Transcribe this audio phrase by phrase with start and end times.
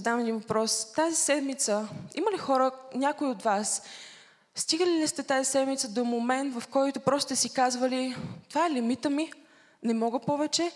[0.00, 0.92] задам един въпрос.
[0.92, 3.82] Тази седмица, има ли хора, някой от вас,
[4.54, 8.16] стигали ли сте тази седмица до момент, в който просто сте си казвали,
[8.48, 9.32] това е лимита ми,
[9.82, 10.72] не мога повече,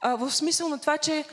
[0.00, 1.24] а, в смисъл на това, че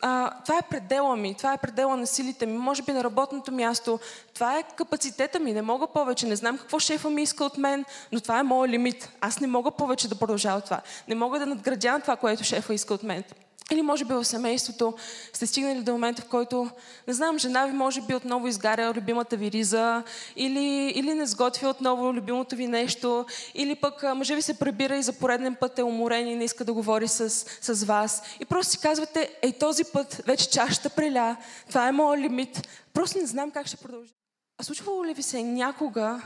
[0.00, 3.52] а, това е предела ми, това е предела на силите ми, може би на работното
[3.52, 4.00] място,
[4.34, 7.84] това е капацитета ми, не мога повече, не знам какво шефа ми иска от мен,
[8.12, 9.10] но това е моят лимит.
[9.20, 10.80] Аз не мога повече да продължавам това.
[11.08, 13.24] Не мога да надградя това, което шефа иска от мен.
[13.72, 14.94] Или може би в семейството
[15.32, 16.70] сте стигнали до момента, в който,
[17.08, 20.02] не знам, жена ви може би отново изгаря любимата ви риза,
[20.36, 25.02] или, или не сготвя отново любимото ви нещо, или пък мъже ви се прибира и
[25.02, 28.22] за пореден път е уморен и не иска да говори с, с вас.
[28.40, 31.36] И просто си казвате, ей този път вече чашата преля,
[31.68, 34.12] това е моят лимит, просто не знам как ще продължа.
[34.58, 36.22] А случвало ли ви се някога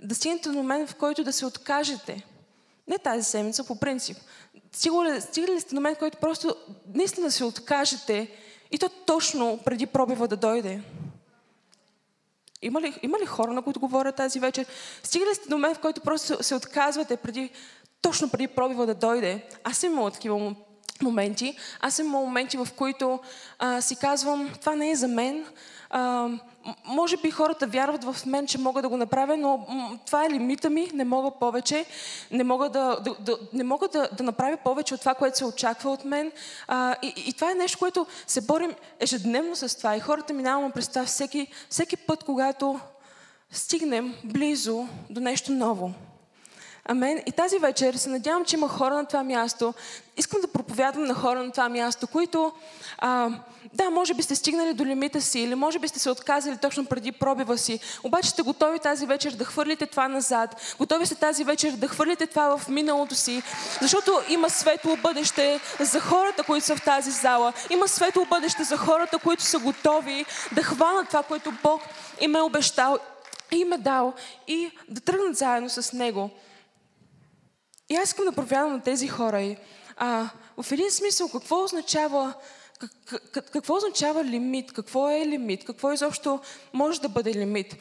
[0.00, 2.26] да стигнете до момент, в който да се откажете?
[2.88, 4.16] Не тази седмица, по принцип
[4.74, 6.56] стигали, стигали сте до момент, който просто
[6.94, 8.30] наистина се откажете
[8.70, 10.80] и то точно преди пробива да дойде.
[12.62, 14.66] Има ли, има ли хора, на които говоря тази вечер?
[15.02, 17.50] Стигали сте до момент, в който просто се отказвате преди,
[18.02, 19.46] точно преди пробива да дойде.
[19.64, 20.54] Аз съм имала такива
[21.02, 21.56] моменти.
[21.80, 23.20] Аз съм имала моменти, в които
[23.58, 25.46] а, си казвам, това не е за мен.
[25.90, 26.28] А,
[26.84, 29.66] може би хората вярват в мен, че мога да го направя, но
[30.06, 31.84] това е лимита ми, не мога повече,
[32.30, 35.44] не мога да, да, да, не мога да, да направя повече от това, което се
[35.44, 36.32] очаква от мен.
[36.68, 39.96] А, и, и това е нещо, което се борим ежедневно с това.
[39.96, 42.80] И хората минаваме през това всеки, всеки път, когато
[43.50, 45.92] стигнем близо до нещо ново.
[46.88, 47.22] Амен.
[47.26, 49.74] И тази вечер се надявам, че има хора на това място.
[50.16, 52.52] Искам да проповядвам на хора на това място, които,
[52.98, 53.30] а,
[53.74, 56.86] да, може би сте стигнали до лимита си или може би сте се отказали точно
[56.86, 57.80] преди пробива си.
[58.02, 60.74] Обаче сте готови тази вечер да хвърлите това назад.
[60.78, 63.42] Готови сте тази вечер да хвърлите това в миналото си.
[63.80, 67.52] Защото има светло бъдеще за хората, които са в тази зала.
[67.70, 71.82] Има светло бъдеще за хората, които са готови да хванат това, което Бог
[72.20, 72.98] им е обещал
[73.52, 74.12] и им е дал
[74.48, 76.30] и да тръгнат заедно с Него.
[77.88, 79.42] И аз искам да проповядвам на тези хора.
[79.42, 79.56] И,
[79.96, 80.30] а,
[80.62, 82.34] в един смисъл, какво означава,
[83.32, 84.72] как, какво означава лимит?
[84.72, 85.64] Какво е лимит?
[85.64, 86.40] Какво изобщо
[86.72, 87.76] може да бъде лимит?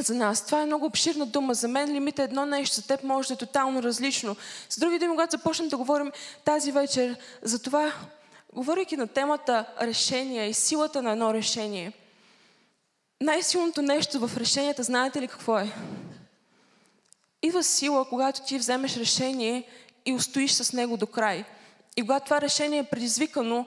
[0.00, 0.46] За нас.
[0.46, 1.54] Това е много обширна дума.
[1.54, 4.36] За мен лимит е едно нещо, за теб може да е тотално различно.
[4.68, 6.12] С други думи, когато започнем да говорим
[6.44, 7.92] тази вечер за това,
[8.52, 11.92] говорейки на темата решение и силата на едно решение,
[13.20, 15.72] най-силното нещо в решенията, знаете ли какво е?
[17.42, 19.64] Идва сила, когато ти вземеш решение
[20.06, 21.44] и устоиш с него до край.
[21.96, 23.66] И когато това решение е предизвикано,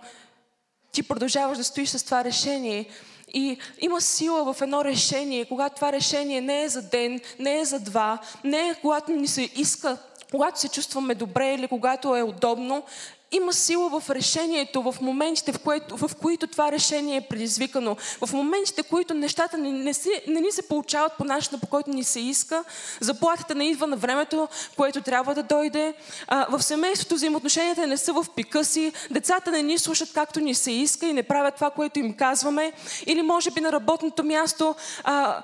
[0.91, 2.89] ти продължаваш да стоиш с това решение.
[3.33, 7.65] И има сила в едно решение, когато това решение не е за ден, не е
[7.65, 9.97] за два, не е когато ни се иска,
[10.31, 12.83] когато се чувстваме добре или когато е удобно,
[13.31, 18.33] има сила в решението, в моментите, в, което, в които това решение е предизвикано, в
[18.33, 21.89] моментите, в които нещата не, не, си, не ни се получават по начина, по който
[21.89, 22.63] ни се иска,
[22.99, 24.47] заплатата не идва на времето,
[24.77, 25.93] което трябва да дойде,
[26.27, 30.55] а, в семейството взаимоотношенията не са в пика си, децата не ни слушат както ни
[30.55, 32.73] се иска и не правят това, което им казваме,
[33.05, 35.43] или може би на работното място а,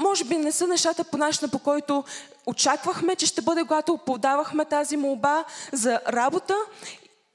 [0.00, 2.04] може би не са нещата по начина, по който
[2.46, 6.54] очаквахме, че ще бъде, когато подавахме тази молба за работа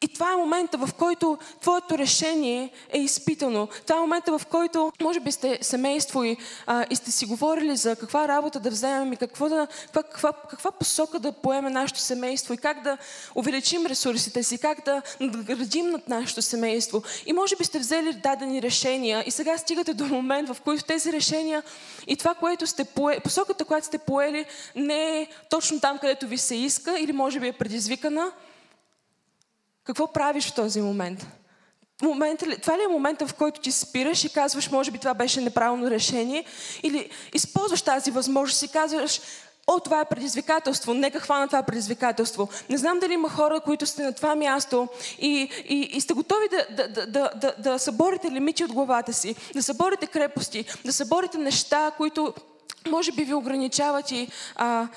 [0.01, 3.67] и това е момента, в който твоето решение е изпитано.
[3.87, 7.75] Това е момента, в който, може би сте семейство и, а, и сте си говорили
[7.75, 11.99] за каква работа да вземем и какво да, каква, каква, каква посока да поеме нашето
[11.99, 12.97] семейство и как да
[13.35, 17.03] увеличим ресурсите си, как да надградим над нашето семейство.
[17.25, 21.13] И може би сте взели дадени решения и сега стигате до момент, в който тези
[21.13, 21.63] решения
[22.07, 24.45] и това, което сте поели, посоката, която сте поели,
[24.75, 28.31] не е точно там, където ви се иска или може би е предизвикана
[29.83, 31.27] какво правиш в този момент?
[32.01, 35.41] Момент, това ли е момента, в който ти спираш и казваш, може би това беше
[35.41, 36.45] неправилно решение?
[36.83, 39.21] Или използваш тази възможност и казваш,
[39.67, 42.49] о, това е предизвикателство, нека хвана това предизвикателство.
[42.69, 44.87] Не знам дали има хора, които сте на това място
[45.19, 49.35] и, и, и сте готови да, да, да, да, да съборите лимити от главата си,
[49.53, 52.33] да съборите крепости, да съборите неща, които
[52.89, 54.87] може би ви ограничават и, а,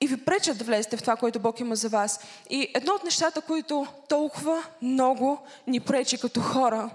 [0.00, 2.20] и ви пречат да влезете в това, което Бог има за вас.
[2.50, 6.90] И едно от нещата, които толкова много ни пречи като хора,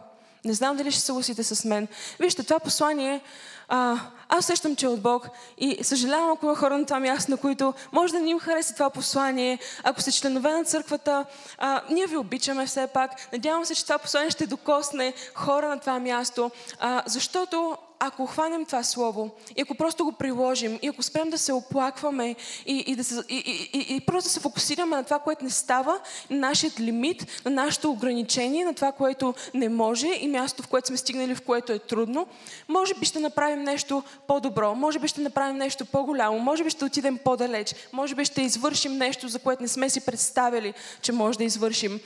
[0.46, 1.88] не знам дали ще съгласите с мен.
[2.20, 3.22] Вижте, това послание,
[3.68, 4.00] а,
[4.30, 7.38] аз сещам, че е от Бог и съжалявам, ако има хора на това място, на
[7.38, 9.60] които може да ни им хареса това послание.
[9.84, 11.26] Ако сте членове на църквата,
[11.58, 13.12] а, ние ви обичаме все пак.
[13.34, 18.66] Надявам се, че това послание ще докосне хора на това място, а, защото ако хванем
[18.66, 22.96] това слово и ако просто го приложим и ако спрем да се оплакваме и, и,
[22.96, 26.00] да се, и, и, и, просто да се фокусираме на това, което не става,
[26.30, 30.88] на нашия лимит, на нашето ограничение, на това, което не може и място, в което
[30.88, 32.28] сме стигнали, в което е трудно,
[32.68, 36.86] може би ще направим нещо по-добро, може би ще направим нещо по-голямо, може би ще
[36.86, 41.38] отидем по-далеч, може би ще извършим нещо, за което не сме си представили, че може
[41.38, 42.00] да извършим.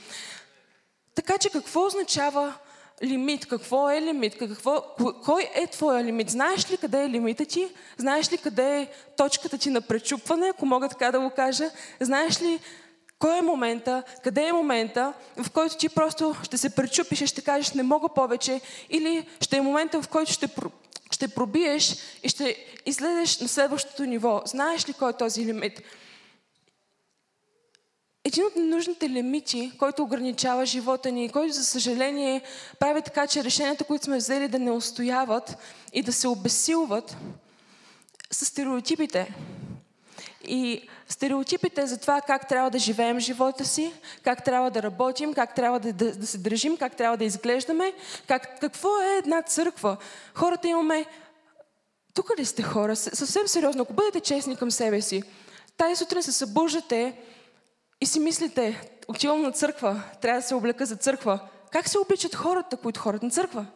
[1.14, 2.54] Така че какво означава
[3.02, 3.46] лимит?
[3.46, 4.38] Какво е лимит?
[4.38, 4.84] Какво,
[5.24, 6.30] кой е твоя лимит?
[6.30, 7.68] Знаеш ли къде е лимита ти?
[7.98, 11.70] Знаеш ли къде е точката ти на пречупване, ако мога така да го кажа?
[12.00, 12.60] Знаеш ли
[13.18, 17.42] кой е момента, къде е момента, в който ти просто ще се пречупиш и ще
[17.42, 18.60] кажеш не мога повече
[18.90, 20.48] или ще е момента, в който ще,
[21.10, 22.56] ще пробиеш и ще
[22.86, 24.42] излезеш на следващото ниво.
[24.44, 25.82] Знаеш ли кой е този лимит?
[28.24, 32.42] Един от ненужните лимити, който ограничава живота ни, който, за съжаление,
[32.78, 35.56] прави така, че решенията, които сме взели да не устояват
[35.92, 37.16] и да се обесилват,
[38.30, 39.34] са стереотипите.
[40.44, 45.54] И стереотипите за това как трябва да живеем живота си, как трябва да работим, как
[45.54, 47.92] трябва да, да, да се държим, как трябва да изглеждаме,
[48.26, 49.96] как, какво е една църква.
[50.34, 51.06] Хората имаме...
[52.14, 52.96] Тук ли сте хора?
[52.96, 55.22] Съвсем сериозно, ако бъдете честни към себе си,
[55.76, 57.16] тази сутрин се събуждате
[58.00, 61.38] и си мислите, отивам на църква, трябва да се облека за църква.
[61.70, 63.66] Как се обличат хората, които ходят на църква?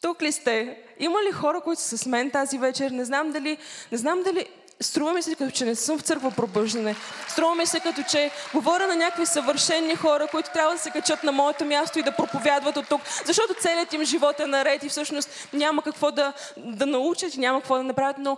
[0.00, 0.82] Тук ли сте?
[0.98, 2.90] Има ли хора, които са с мен тази вечер?
[2.90, 3.58] Не знам дали,
[3.92, 4.46] не знам дали
[4.80, 6.96] Струва ми се като че не съм в църква пробъждане.
[7.28, 11.24] Струва ми се като че говоря на някакви съвършени хора, които трябва да се качат
[11.24, 14.88] на моето място и да проповядват от тук, защото целият им живот е наред и
[14.88, 18.18] всъщност няма какво да, да научат и няма какво да направят.
[18.18, 18.36] Но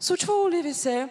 [0.00, 1.08] случвало ли ви се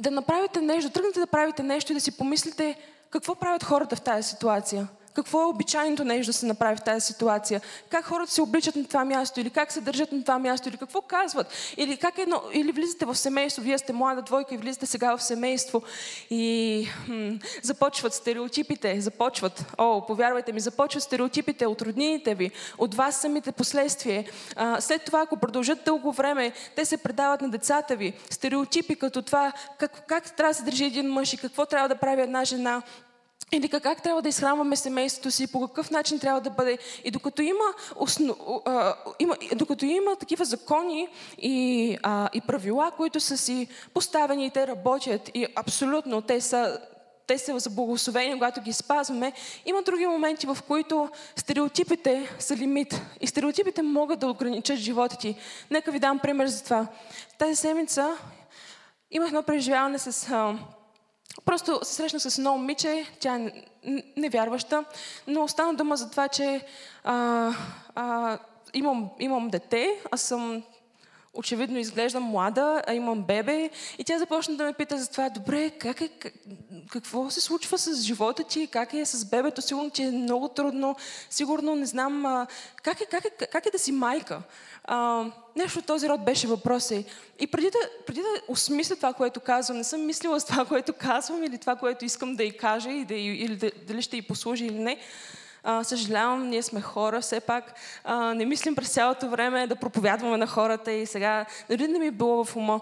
[0.00, 2.78] да направите нещо, тръгнете да правите нещо и да си помислите
[3.10, 4.88] какво правят хората в тази ситуация.
[5.16, 7.60] Какво е обичайното нещо да се направи в тази ситуация?
[7.90, 9.40] Как хората се обличат на това място?
[9.40, 10.68] Или как се държат на това място?
[10.68, 11.46] Или какво казват?
[11.76, 15.22] Или, как едно, или влизате в семейство, вие сте млада двойка и влизате сега в
[15.22, 15.82] семейство
[16.30, 17.28] и хм,
[17.62, 24.24] започват стереотипите, започват, о, повярвайте ми, започват стереотипите от роднините ви, от вас самите последствия.
[24.56, 28.12] А, след това, ако продължат дълго време, те се предават на децата ви.
[28.30, 31.96] Стереотипи като това, как, как трябва да се държи един мъж и какво трябва да
[31.96, 32.82] прави една жена,
[33.52, 36.78] или как трябва да изхранваме семейството си, по какъв начин трябва да бъде.
[37.04, 37.64] И докато има,
[37.96, 38.36] основ,
[39.18, 41.08] има, докато има такива закони
[41.38, 46.80] и, а, и правила, които са си поставени и те работят, и абсолютно те са
[47.26, 49.32] те са за благословение, когато ги спазваме.
[49.66, 53.00] Има други моменти, в които стереотипите са лимит.
[53.20, 55.36] И стереотипите могат да ограничат живота ти.
[55.70, 56.86] Нека ви дам пример за това.
[57.38, 58.16] Тази седмица
[59.10, 60.28] имах едно преживяване с
[61.44, 63.52] Просто се срещнах с едно момиче, тя е
[64.16, 64.84] невярваща,
[65.26, 66.66] но остана дума за това, че
[67.04, 67.52] а,
[67.94, 68.38] а,
[68.74, 70.62] имам, имам дете, аз съм
[71.36, 73.70] очевидно изглеждам млада, а имам бебе.
[73.98, 76.34] И тя започна да ме пита за това, добре, как е, как,
[76.90, 80.96] какво се случва с живота ти, как е с бебето, сигурно ти е много трудно,
[81.30, 82.46] сигурно не знам,
[82.82, 84.42] как, е, как, е, как е да си майка.
[84.84, 85.24] А,
[85.56, 87.04] нещо от този род беше въпроса.
[87.38, 90.92] И преди да, преди да осмисля това, което казвам, не съм мислила с това, което
[90.92, 94.22] казвам или това, което искам да й кажа и да, или да, дали ще й
[94.22, 94.98] послужи или не.
[95.82, 97.74] Съжалявам, ние сме хора, все пак
[98.04, 102.06] а, не мислим през цялото време да проповядваме на хората и сега, дори не ми
[102.06, 102.80] е било в ума.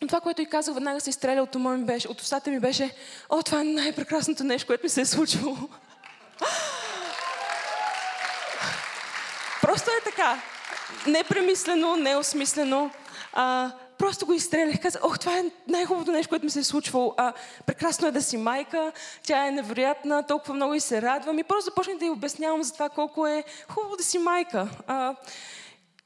[0.00, 2.94] Това, което и казах, веднага се изстреля от ума ми беше, от устата ми беше,
[3.30, 5.56] о, това е най-прекрасното нещо, което ми се е случвало.
[9.62, 10.42] Просто е така
[11.06, 12.90] непремислено, неосмислено.
[13.32, 14.80] А, просто го изстрелях.
[14.80, 17.14] Казах, ох, това е най-хубавото нещо, което ми се е случвало.
[17.16, 17.32] А,
[17.66, 21.38] прекрасно е да си майка, тя е невероятна, толкова много и се радвам.
[21.38, 24.68] И просто започнах да й обяснявам за това колко е хубаво да си майка.
[24.86, 25.14] А,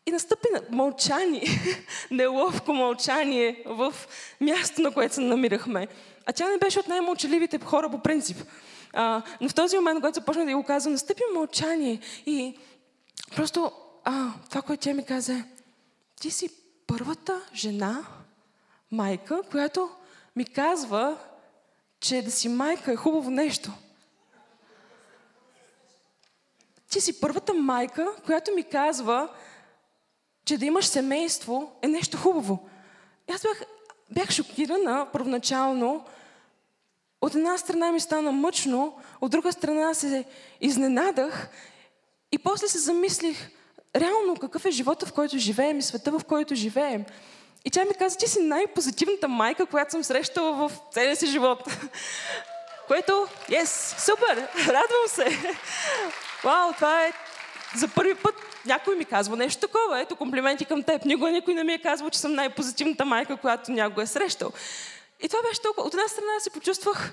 [0.07, 1.45] и настъпи мълчание,
[2.11, 3.95] неловко мълчание в
[4.41, 5.89] мястото, на което се намирахме.
[6.27, 8.37] А тя не беше от най-мълчаливите хора по принцип.
[8.93, 12.01] А, но в този момент, когато започнах да го казвам, настъпи мълчание.
[12.27, 12.59] И
[13.37, 13.73] просто
[14.05, 15.45] а, това, което тя ми каза,
[16.21, 18.05] ти си първата жена,
[18.91, 19.91] майка, която
[20.37, 21.19] ми казва,
[22.01, 23.73] че да си майка е хубаво нещо.
[26.91, 29.29] Ти си първата майка, която ми казва,
[30.45, 32.69] че да имаш семейство е нещо хубаво.
[33.35, 33.63] Аз бях,
[34.11, 36.05] бях шокирана първоначално.
[37.21, 40.25] От една страна ми стана мъчно, от друга страна се
[40.61, 41.49] изненадах
[42.33, 43.51] и после се замислих,
[43.97, 47.05] реално какъв е живота, в който живеем и света, в който живеем.
[47.65, 51.63] И тя ми каза, ти си най-позитивната майка, която съм срещала в целия си живот.
[52.87, 55.57] Което, yes, супер, радвам се.
[56.45, 57.13] Вау, това е,
[57.77, 58.35] За първи път
[58.67, 60.01] някой ми казва нещо такова.
[60.01, 61.05] Ето комплименти към теб.
[61.05, 64.53] Никога никой не ми е казвал, че съм най-позитивната майка, която някога е срещал.
[65.23, 65.87] И това беше толкова...
[65.87, 67.13] От една страна се почувствах...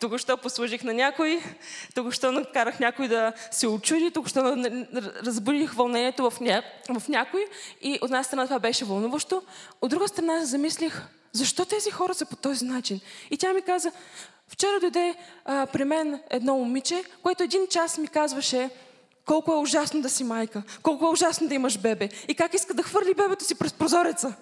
[0.00, 1.42] Току-що послужих на някой,
[1.94, 4.40] току-що накарах някой да се очуди, току-що
[5.26, 6.62] разбудих вълнението в, ня...
[6.98, 7.46] в някой.
[7.82, 9.42] И от една страна това беше вълнуващо.
[9.80, 11.02] От друга страна замислих,
[11.32, 13.00] защо тези хора са по този начин?
[13.30, 13.92] И тя ми каза,
[14.48, 15.14] вчера дойде
[15.44, 18.70] а, при мен едно момиче, което един час ми казваше,
[19.26, 22.74] колко е ужасно да си майка, колко е ужасно да имаш бебе и как иска
[22.74, 24.34] да хвърли бебето си през прозореца.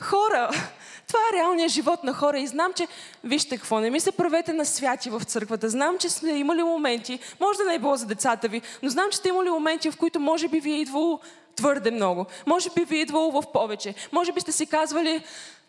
[0.00, 0.50] Хора,
[1.08, 2.88] това е реалният живот на хора и знам, че,
[3.24, 5.68] вижте какво, не ми се правете на святи в църквата.
[5.68, 9.06] Знам, че сме имали моменти, може да не е било за децата ви, но знам,
[9.10, 11.20] че сте имали моменти, в които може би ви е идвало
[11.56, 12.26] твърде много.
[12.46, 13.94] Може би ви е идвало в повече.
[14.12, 15.24] Може би сте си казвали,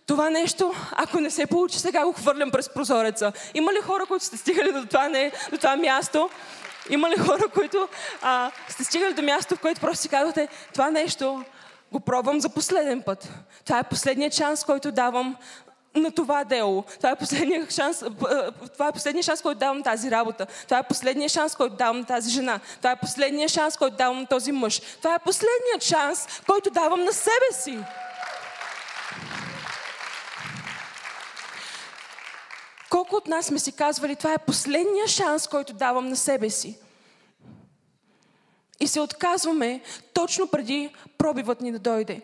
[0.08, 3.32] това нещо, ако не се получи, сега го хвърлям през прозореца.
[3.54, 6.30] Има ли хора, които сте стигали до това, не, до това място?
[6.90, 7.88] Има ли хора, които
[8.22, 11.44] а, сте стигали до място, в което просто си казвате, това нещо
[11.96, 13.30] го пробвам за последен път.
[13.66, 15.38] Това е последният шанс, който давам
[15.96, 16.84] на това дело.
[16.98, 18.04] Това е последният шанс,
[18.74, 20.46] това е последният шанс, който давам тази работа.
[20.64, 22.60] Това е последният шанс, който давам на тази жена.
[22.78, 24.80] Това е последният шанс, който давам на този мъж.
[24.80, 27.80] Това е последният шанс, който давам на себе си.
[32.90, 36.80] Колко от нас сме си казвали, това е последния шанс, който давам на себе си.
[38.80, 39.82] И се отказваме
[40.14, 42.22] точно преди пробивът ни да дойде.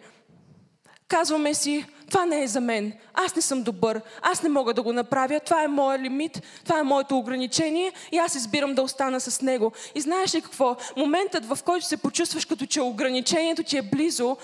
[1.08, 2.94] Казваме си, това не е за мен.
[3.14, 4.02] Аз не съм добър.
[4.22, 5.40] Аз не мога да го направя.
[5.40, 6.42] Това е моят лимит.
[6.64, 7.94] Това е моето ограничение.
[8.12, 9.72] И аз избирам да остана с него.
[9.96, 10.76] И знаеш ли какво?
[10.98, 14.38] Моментът, в който се почувстваш като че ограничението ти е близо,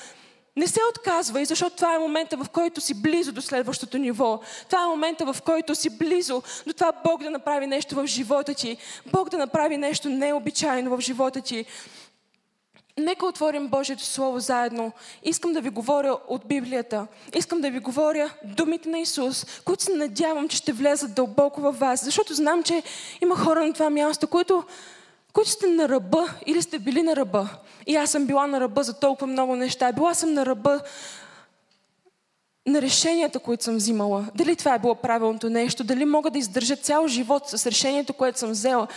[0.57, 4.39] не се отказвай, защото това е момента, в който си близо до следващото ниво.
[4.69, 8.53] Това е момента, в който си близо до това Бог да направи нещо в живота
[8.53, 8.77] ти.
[9.11, 11.65] Бог да направи нещо необичайно в живота ти.
[12.97, 14.91] Нека отворим Божието Слово заедно.
[15.23, 17.07] Искам да ви говоря от Библията.
[17.35, 21.79] Искам да ви говоря думите на Исус, които се надявам, че ще влезат дълбоко във
[21.79, 22.03] вас.
[22.03, 22.83] Защото знам, че
[23.21, 24.63] има хора на това място, които
[25.37, 27.49] които сте на ръба или сте били на ръба.
[27.87, 29.91] И аз съм била на ръба за толкова много неща.
[29.91, 30.79] Била съм на ръба
[32.67, 34.25] на решенията, които съм взимала.
[34.35, 38.39] Дали това е било правилното нещо, дали мога да издържа цял живот с решението, което
[38.39, 38.87] съм взела.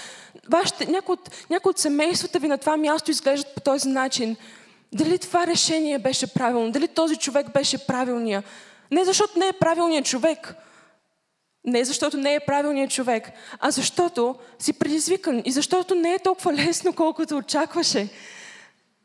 [0.50, 4.37] Вашите, някои, от, някои от семействата ви на това място изглеждат по този начин.
[4.92, 8.42] Дали това решение беше правилно, дали този човек беше правилния.
[8.90, 10.54] Не защото не е правилният човек,
[11.64, 16.52] не защото не е правилният човек, а защото си предизвикан и защото не е толкова
[16.52, 18.09] лесно, колкото очакваше.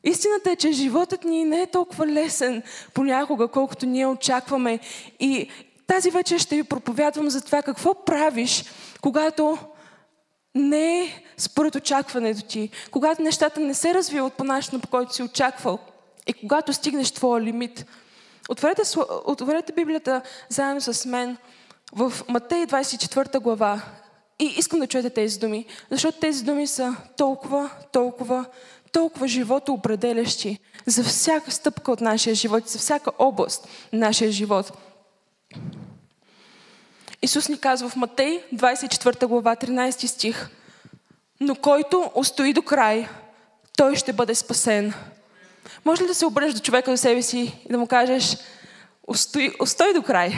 [0.04, 4.80] Истината е, че животът ни не е толкова лесен понякога, колкото ние очакваме.
[5.20, 5.50] И
[5.88, 8.66] тази вечер ще ви проповядвам за това какво правиш,
[9.02, 9.58] когато
[10.56, 15.24] не е според очакването ти, когато нещата не се развиват по начина, по който си
[15.24, 15.80] очаквал
[16.28, 17.86] и когато стигнеш твоя лимит.
[18.50, 18.82] Отворете,
[19.26, 21.38] отворете Библията заедно с мен
[21.96, 23.82] в Матей 24 глава
[24.40, 28.46] и искам да чуете тези думи, защото тези думи са толкова, толкова,
[28.92, 34.72] толкова живото определящи за всяка стъпка от нашия живот, за всяка област на нашия живот.
[37.22, 40.50] Исус ни казва в Матей 24 глава 13 стих
[41.40, 43.08] Но който устои до край,
[43.78, 44.94] той ще бъде спасен.
[45.86, 48.38] Може ли да се обърнеш до човека до себе си и да му кажеш
[49.08, 50.34] Устой, устой до край.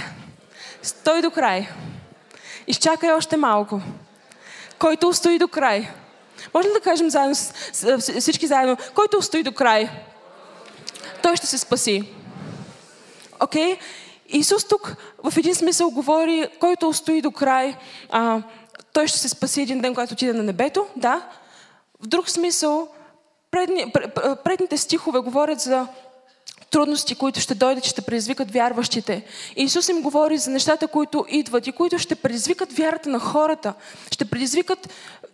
[0.83, 1.69] Стой до край.
[2.67, 3.81] Изчакай още малко.
[4.79, 5.89] Който устои до край.
[6.53, 7.35] Може ли да кажем заедно,
[8.19, 9.89] всички заедно, който устои до край,
[11.23, 12.13] той ще се спаси.
[13.39, 13.75] Окей?
[13.75, 13.79] Okay?
[14.29, 17.75] Исус тук в един смисъл говори, който устои до край,
[18.09, 18.41] а,
[18.93, 21.21] той ще се спаси един ден, когато отиде на небето, да.
[22.03, 22.87] В друг смисъл,
[23.51, 23.93] предни,
[24.43, 25.87] предните стихове говорят за
[26.71, 29.23] трудности, които ще дойдат, ще предизвикат вярващите.
[29.55, 33.73] Исус им говори за нещата, които идват и които ще предизвикат вярата на хората.
[34.11, 34.89] Ще предизвикат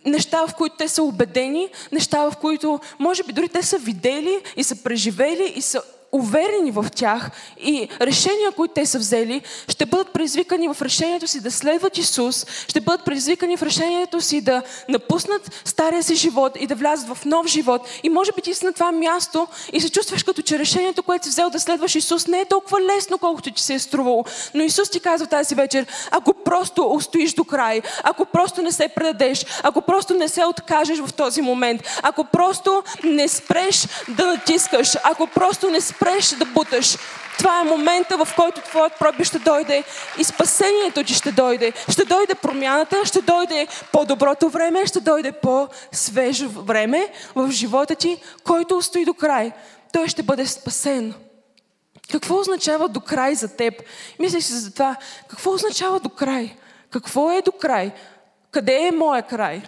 [0.06, 4.40] неща, в които те са убедени, неща, в които може би дори те са видели
[4.56, 5.82] и са преживели и са
[6.14, 7.30] уверени в тях
[7.60, 12.46] и решения, които те са взели, ще бъдат предизвикани в решението си да следват Исус,
[12.68, 17.24] ще бъдат предизвикани в решението си да напуснат стария си живот и да влязат в
[17.24, 17.88] нов живот.
[18.02, 21.24] И може би ти си на това място и се чувстваш като че решението, което
[21.24, 24.24] си взел да следваш Исус, не е толкова лесно, колкото ти се е струвало.
[24.54, 28.88] Но Исус ти казва тази вечер, ако просто устоиш до край, ако просто не се
[28.88, 34.96] предадеш, ако просто не се откажеш в този момент, ако просто не спреш да натискаш,
[35.04, 36.98] ако просто не спреш спреш да буташ.
[37.38, 39.84] Това е момента, в който твоят проби ще дойде
[40.18, 41.72] и спасението ти ще дойде.
[41.88, 48.76] Ще дойде промяната, ще дойде по-доброто време, ще дойде по-свежо време в живота ти, който
[48.76, 49.52] устои до край.
[49.92, 51.14] Той ще бъде спасен.
[52.12, 53.74] Какво означава до край за теб?
[54.18, 54.96] Мислиш си за това.
[55.28, 56.56] Какво означава до край?
[56.90, 57.92] Какво е до край?
[58.50, 59.62] Къде е моя край?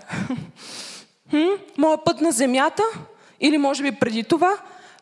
[1.79, 2.83] Моя път на земята?
[3.41, 4.57] Или може би преди това?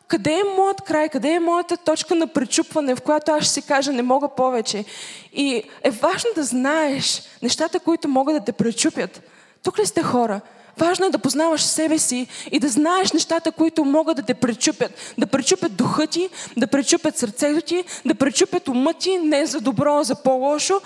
[0.07, 1.09] Къде е моят край?
[1.09, 4.85] Къде е моята точка на пречупване, в която аз ще си кажа не мога повече?
[5.33, 9.21] И е важно да знаеш нещата, които могат да те пречупят.
[9.63, 10.41] Тук ли сте хора?
[10.77, 15.13] Важно е да познаваш себе си и да знаеш нещата, които могат да те пречупят.
[15.17, 19.97] Да пречупят духа ти, да пречупят сърцето ти, да пречупят ума ти, не за добро,
[19.97, 20.81] а за по-лошо.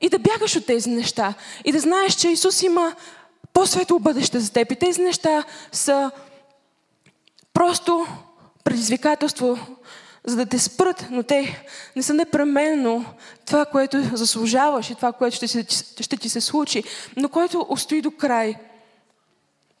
[0.00, 1.34] И да бягаш от тези неща.
[1.64, 2.94] И да знаеш, че Исус има
[3.52, 4.72] по-светло бъдеще за теб.
[4.72, 6.10] И тези неща са
[7.52, 8.06] просто
[8.66, 9.58] предизвикателство,
[10.24, 13.04] за да те спрат, но те не са непременно
[13.44, 16.84] това, което заслужаваш и това, което ще, ще, ще ти се случи,
[17.16, 18.56] но който устои до край.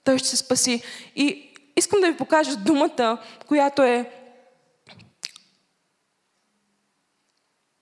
[0.04, 0.82] Той ще се спаси.
[1.16, 4.10] И искам да ви покажа думата, която е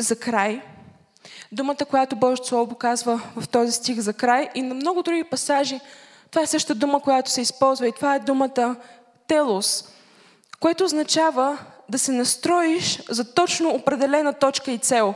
[0.01, 0.63] за край.
[1.53, 5.81] Думата, която Божието Слово показва в този стих за край и на много други пасажи.
[6.31, 8.77] Това е същата дума, която се използва и това е думата
[9.27, 9.94] телос,
[10.65, 15.15] което означава да се настроиш за точно определена точка и цел.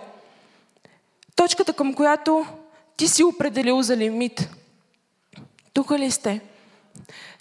[1.37, 2.47] Точката, към която
[2.97, 4.49] ти си определил за лимит.
[5.73, 6.40] Тук ли сте?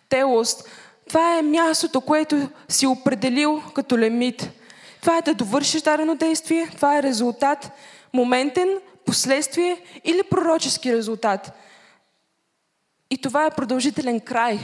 [0.09, 0.63] Телос.
[1.09, 4.49] Това е мястото, което си определил като лимит.
[5.01, 7.71] Това е да довършиш дадено действие, това е резултат,
[8.13, 11.51] моментен, последствие или пророчески резултат.
[13.09, 14.59] И това е продължителен край.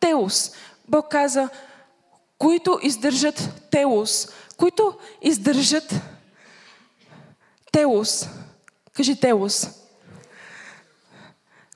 [0.00, 0.52] Теос.
[0.88, 1.48] Бог каза,
[2.40, 5.94] които издържат телос, които издържат
[7.72, 8.28] телос.
[8.92, 9.68] Кажи телос.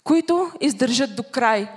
[0.05, 1.69] Които издържат до край,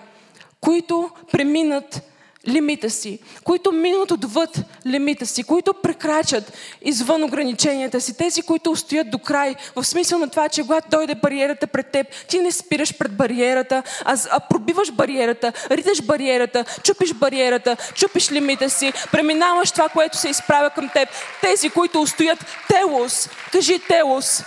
[0.61, 2.01] които преминат
[2.47, 9.11] лимита си, които минат отвъд лимита си, които прекрачат извън ограниченията си, тези, които устоят
[9.11, 12.97] до край, в смисъл на това, че когато дойде бариерата пред теб, ти не спираш
[12.97, 19.89] пред бариерата, а, а пробиваш бариерата, риташ бариерата, чупиш бариерата, чупиш лимита си, преминаваш това,
[19.89, 21.09] което се изправя към теб.
[21.41, 24.43] Тези, които устоят телос, кажи телос.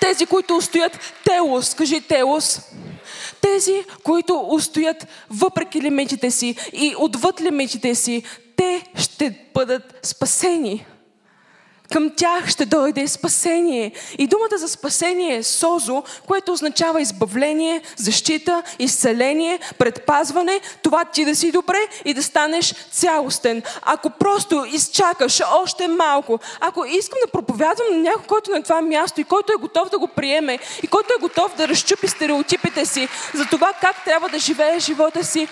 [0.00, 2.60] Тези, които устоят телос, кажи телос
[3.44, 8.22] тези, които устоят въпреки лимитите си и отвъд лимитите си,
[8.56, 10.86] те ще бъдат спасени.
[11.92, 13.92] Към тях ще дойде спасение.
[14.18, 21.36] И думата за спасение е созо, което означава избавление, защита, изцеление, предпазване, това ти да
[21.36, 23.62] си добре и да станеш цялостен.
[23.82, 28.80] Ако просто изчакаш още малко, ако искам да проповядвам на някой, който е на това
[28.80, 32.86] място и който е готов да го приеме и който е готов да разчупи стереотипите
[32.86, 35.48] си за това как трябва да живее живота си,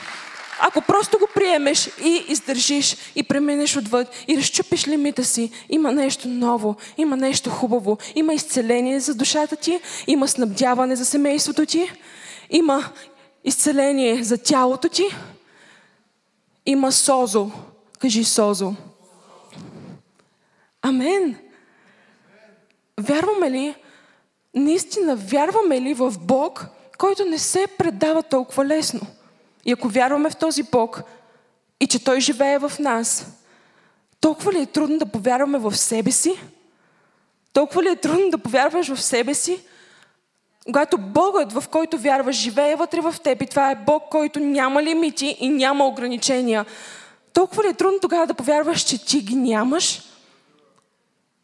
[0.60, 6.28] ако просто го приемеш и издържиш и преминеш отвъд и разчупиш лимита си, има нещо
[6.28, 11.90] ново, има нещо хубаво, има изцеление за душата ти, има снабдяване за семейството ти,
[12.50, 12.84] има
[13.44, 15.04] изцеление за тялото ти,
[16.66, 17.50] има созо.
[17.98, 18.74] Кажи созо.
[20.82, 21.38] Амен.
[23.00, 23.74] Вярваме ли,
[24.54, 26.66] наистина вярваме ли в Бог,
[26.98, 29.00] който не се предава толкова лесно?
[29.64, 31.02] И ако вярваме в този Бог
[31.80, 33.26] и че Той живее в нас,
[34.20, 36.40] толкова ли е трудно да повярваме в себе си?
[37.52, 39.60] Толкова ли е трудно да повярваш в себе си?
[40.64, 44.82] Когато Богът, в който вярваш, живее вътре в теб и това е Бог, който няма
[44.82, 46.66] лимити и няма ограничения,
[47.32, 50.02] толкова ли е трудно тогава да повярваш, че ти ги нямаш?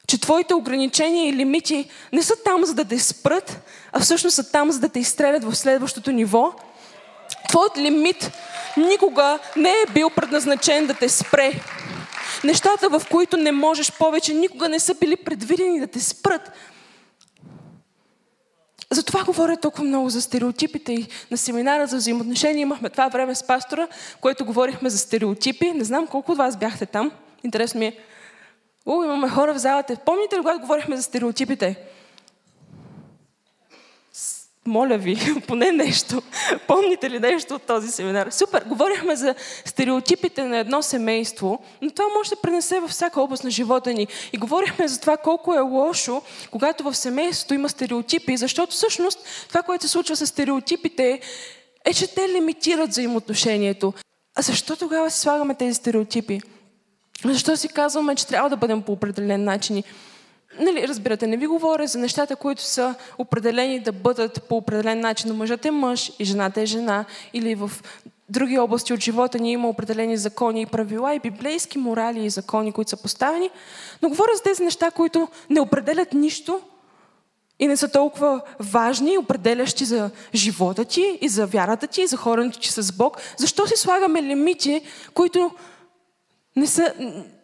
[0.07, 3.61] Че твоите ограничения и лимити не са там, за да те спрат,
[3.93, 6.53] а всъщност са там, за да те изстрелят в следващото ниво–
[7.49, 8.31] Твоят лимит
[8.77, 11.53] никога не е бил предназначен да те спре.
[12.45, 16.53] Нещата, в които не можеш повече, никога не са били предвидени да те спрат.
[18.91, 23.47] Затова говоря толкова много за стереотипите и на семинара за взаимоотношения имахме това време с
[23.47, 23.89] пастора,
[24.21, 25.73] което говорихме за стереотипи.
[25.73, 27.11] Не знам колко от вас бяхте там.
[27.45, 27.99] Интересно ми е.
[28.87, 29.97] О, имаме хора в залата.
[30.05, 31.77] Помните ли, когато говорихме за стереотипите?
[34.69, 36.23] Моля ви, поне нещо.
[36.67, 38.31] Помните ли нещо от този семинар?
[38.31, 38.65] Супер!
[38.67, 43.51] Говорихме за стереотипите на едно семейство, но това може да пренесе във всяка област на
[43.51, 44.07] живота ни.
[44.33, 49.63] И говорихме за това колко е лошо, когато в семейството има стереотипи, защото всъщност това,
[49.63, 51.21] което се случва с стереотипите,
[51.85, 53.93] е, че те лимитират взаимоотношението.
[54.37, 56.41] А защо тогава си слагаме тези стереотипи?
[57.25, 59.83] Защо си казваме, че трябва да бъдем по определен начин?
[60.61, 65.35] Нали, разбирате, не ви говоря за нещата, които са определени да бъдат по определен начин.
[65.35, 67.05] Мъжът е мъж и жената е жена.
[67.33, 67.71] Или в
[68.29, 72.73] други области от живота ни има определени закони и правила и библейски морали и закони,
[72.73, 73.51] които са поставени.
[74.03, 76.61] Но говоря за тези неща, които не определят нищо
[77.59, 82.17] и не са толкова важни, определящи за живота ти и за вярата ти и за
[82.17, 83.17] хората ти с Бог.
[83.37, 84.83] Защо си слагаме лимити,
[85.15, 85.51] които
[86.59, 86.93] не са,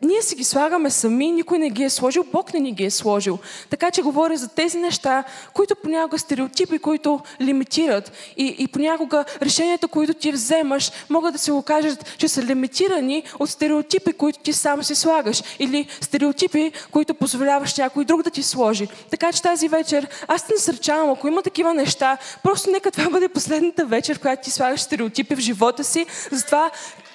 [0.02, 2.90] ние си ги слагаме сами, никой не ги е сложил, Бог не ни ги е
[2.90, 3.38] сложил.
[3.70, 8.12] Така че говоря за тези неща, които понякога стереотипи, които лимитират.
[8.36, 13.50] И, и понякога решенията, които ти вземаш, могат да се окажат, че са лимитирани от
[13.50, 15.42] стереотипи, които ти сам си слагаш.
[15.58, 18.88] Или стереотипи, които позволяваш някой друг да ти сложи.
[19.10, 23.28] Така че тази вечер аз те насърчавам, ако има такива неща, просто нека това бъде
[23.28, 26.06] последната вечер, в която ти слагаш стереотипи в живота си.
[26.30, 26.70] Затова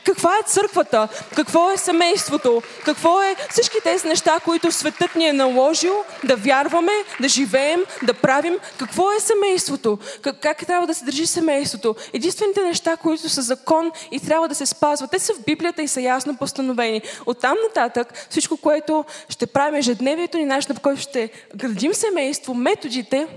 [0.10, 1.08] каква е църквата?
[1.36, 2.62] Какво е семейството?
[2.86, 6.92] Какво е всички тези неща, които светът ни е наложил да вярваме,
[7.22, 8.58] да живеем, да правим?
[8.78, 10.00] Какво е семейството?
[10.22, 11.96] Как, как трябва да се държи семейството?
[12.14, 15.88] Единствените неща, които са закон и трябва да се спазват, те са в Библията и
[15.88, 17.02] са ясно постановени.
[17.26, 23.28] Оттам нататък всичко, което ще правим ежедневието ни, начинът по който ще градим семейство, методите,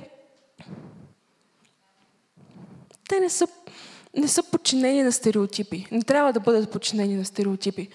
[3.08, 3.46] те не са
[4.16, 5.86] не са подчинени на стереотипи.
[5.90, 7.88] Не трябва да бъдат подчинени на стереотипи.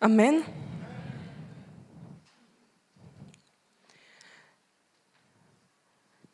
[0.00, 0.44] Амен.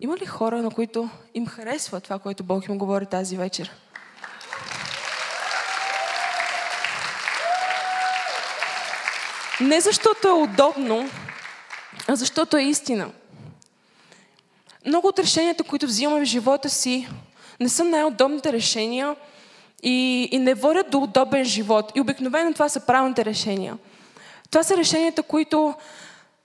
[0.01, 3.73] Има ли хора, на които им харесва това, което Бог им говори тази вечер?
[9.61, 11.11] Не защото е удобно,
[12.09, 13.13] а защото е истина.
[14.87, 17.09] Много от решенията, които взимаме в живота си,
[17.61, 19.17] не са най-удобните решения
[19.83, 21.93] и, и не водят до удобен живот.
[21.95, 23.79] И обикновено това са правилните решения.
[24.51, 25.75] Това са решенията, които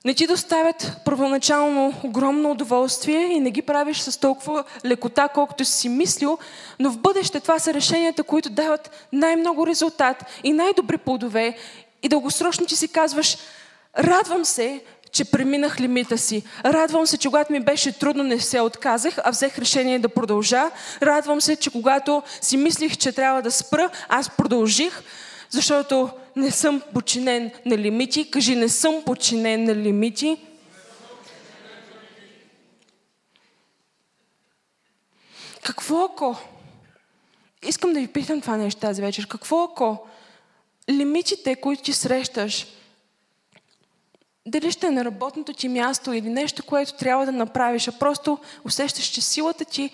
[0.06, 5.89] не ти доставят първоначално огромно удоволствие и не ги правиш с толкова лекота, колкото си
[5.89, 6.38] мислил,
[6.80, 11.58] но в бъдеще това са решенията, които дават най-много резултат и най-добри плодове
[12.04, 13.38] и дългосрочно ти си казваш,
[13.97, 16.43] радвам се, че преминах лимита си.
[16.65, 20.71] Радвам се, че когато ми беше трудно, не се отказах, а взех решение да продължа.
[21.02, 25.04] Радвам се, че когато си мислих, че трябва да спра, аз продължих,
[25.49, 28.32] защото не съм подчинен на лимити.
[28.32, 30.38] Кажи, не съм подчинен на лимити.
[35.63, 36.36] Какво ако?
[37.67, 39.28] Искам да ви питам това нещо тази вечер.
[39.28, 40.08] Какво ако
[40.89, 42.67] лимитите, които ти срещаш,
[44.46, 48.38] дали ще е на работното ти място или нещо, което трябва да направиш, а просто
[48.64, 49.92] усещаш, че силата ти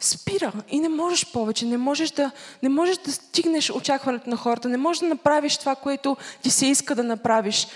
[0.00, 2.30] спира и не можеш повече, не можеш да,
[2.62, 6.66] не можеш да стигнеш очакването на хората, не можеш да направиш това, което ти се
[6.66, 7.66] иска да направиш.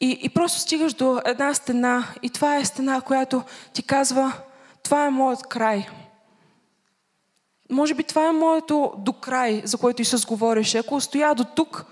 [0.00, 4.32] И, и просто стигаш до една стена и това е стена, която ти казва,
[4.82, 5.88] това е моят край.
[7.70, 10.78] Може би това е моето до край, за което Исус говореше.
[10.78, 11.86] Ако стоя до тук,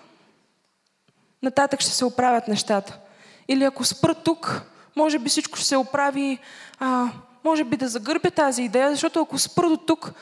[1.42, 2.98] нататък ще се оправят нещата.
[3.48, 4.62] Или ако спра тук,
[4.96, 6.38] може би всичко ще се оправи,
[6.78, 7.08] а,
[7.44, 10.12] може би да загърбя тази идея, защото ако спра до тук,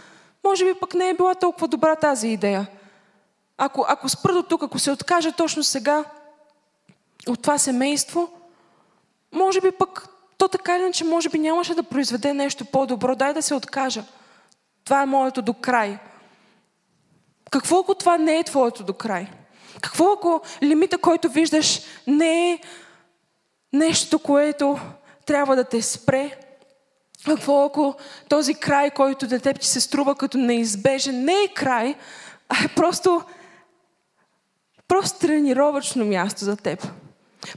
[0.45, 2.67] може би пък не е била толкова добра тази идея.
[3.59, 6.05] Ако, ако спра до тук, ако се откажа точно сега
[7.29, 8.29] от това семейство,
[9.33, 10.09] може би пък
[10.39, 13.15] то така или иначе, може би нямаше да произведе нещо по-добро.
[13.15, 14.05] Дай да се откажа.
[14.85, 15.99] Това е моето до край.
[17.51, 19.27] Какво ако това не е твоето до край?
[19.81, 22.59] Какво ако лимита, който виждаш, не е
[23.75, 24.79] нещо, което
[25.27, 26.37] трябва да те спре.
[27.25, 27.95] Какво ако
[28.29, 31.95] този край, който за теб ти се струва като неизбежен, не е край,
[32.49, 33.23] а е просто,
[34.89, 36.89] просто тренировъчно място за теб.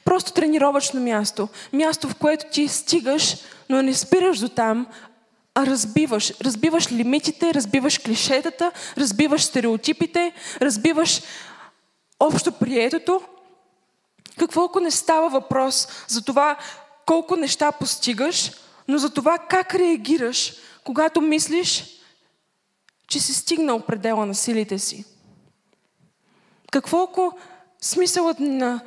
[0.06, 1.48] Просто тренировъчно място.
[1.74, 3.36] Място, в което ти стигаш,
[3.70, 4.88] но не спираш до там,
[5.56, 6.34] а разбиваш.
[6.42, 11.22] Разбиваш лимитите, разбиваш клишетата, разбиваш стереотипите, разбиваш
[12.20, 13.22] общо приетото
[14.38, 16.58] какво ако не става въпрос за това
[17.06, 18.52] колко неща постигаш,
[18.88, 21.86] но за това как реагираш, когато мислиш,
[23.08, 25.06] че си стигнал предела на силите си?
[26.72, 27.38] Какво ако
[27.82, 28.82] смисълът на...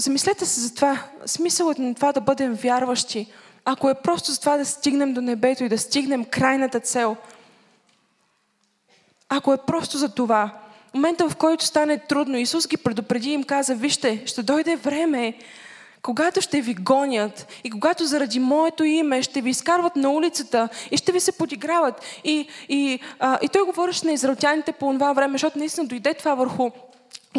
[0.00, 1.04] Замислете се за това.
[1.26, 3.32] Смисълът на това да бъдем вярващи,
[3.64, 7.16] ако е просто за това да стигнем до небето и да стигнем крайната цел,
[9.28, 10.61] ако е просто за това,
[10.94, 15.34] момента, в който стане трудно, Исус ги предупреди и им каза, вижте, ще дойде време,
[16.02, 20.96] когато ще ви гонят и когато заради моето име ще ви изкарват на улицата и
[20.96, 22.04] ще ви се подиграват.
[22.24, 26.34] И, и, а, и той говореше на израелтяните по това време, защото наистина дойде това
[26.34, 26.70] върху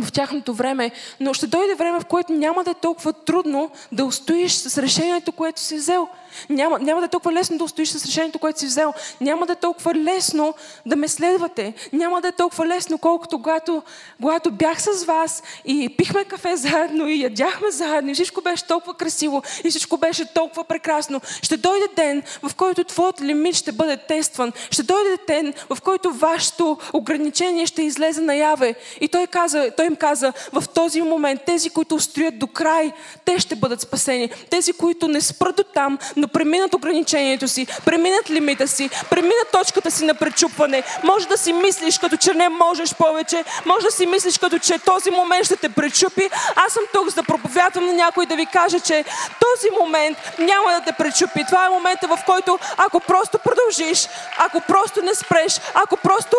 [0.01, 4.05] в тяхното време, но ще дойде време, в което няма да е толкова трудно да
[4.05, 6.07] устоиш с решението, което си взел.
[6.49, 8.93] Няма, няма да е толкова лесно да устоиш с решението, което си взел.
[9.21, 10.53] Няма да е толкова лесно
[10.85, 11.73] да ме следвате.
[11.93, 13.83] Няма да е толкова лесно, колкото когато,
[14.21, 18.93] когато бях с вас и пихме кафе заедно и ядяхме заедно и всичко беше толкова
[18.93, 21.21] красиво и всичко беше толкова прекрасно.
[21.41, 24.51] Ще дойде ден, в който твоят лимит ще бъде тестван.
[24.71, 28.75] Ще дойде ден, в който вашето ограничение ще излезе наяве.
[29.01, 32.91] И той, каза, той им каза, в този момент тези, които устоят до край,
[33.25, 34.29] те ще бъдат спасени.
[34.49, 39.91] Тези, които не спрат до там, но преминат ограничението си, преминат лимита си, преминат точката
[39.91, 40.83] си на пречупване.
[41.03, 44.79] Може да си мислиш като че не можеш повече, може да си мислиш като че
[44.79, 46.29] този момент ще те пречупи.
[46.55, 49.05] Аз съм тук за да проповядвам на някой да ви кажа, че
[49.39, 51.45] този момент няма да те пречупи.
[51.45, 54.07] Това е момента, в който ако просто продължиш,
[54.37, 56.37] ако просто не спреш, ако просто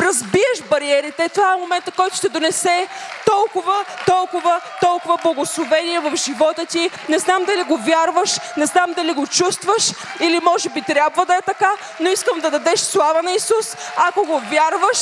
[0.00, 2.88] разбиеш бариерите, това е момента, който ще донесе
[3.26, 6.90] толкова, толкова, толкова благословение в живота ти.
[7.08, 11.34] Не знам дали го вярваш, не знам дали го чувстваш или може би трябва да
[11.34, 13.76] е така, но искам да дадеш слава на Исус.
[13.96, 14.98] Ако го вярваш,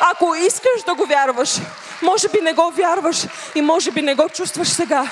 [0.00, 1.50] ако искаш да го вярваш,
[2.02, 3.16] може би не го вярваш
[3.54, 5.06] и може би не го чувстваш сега.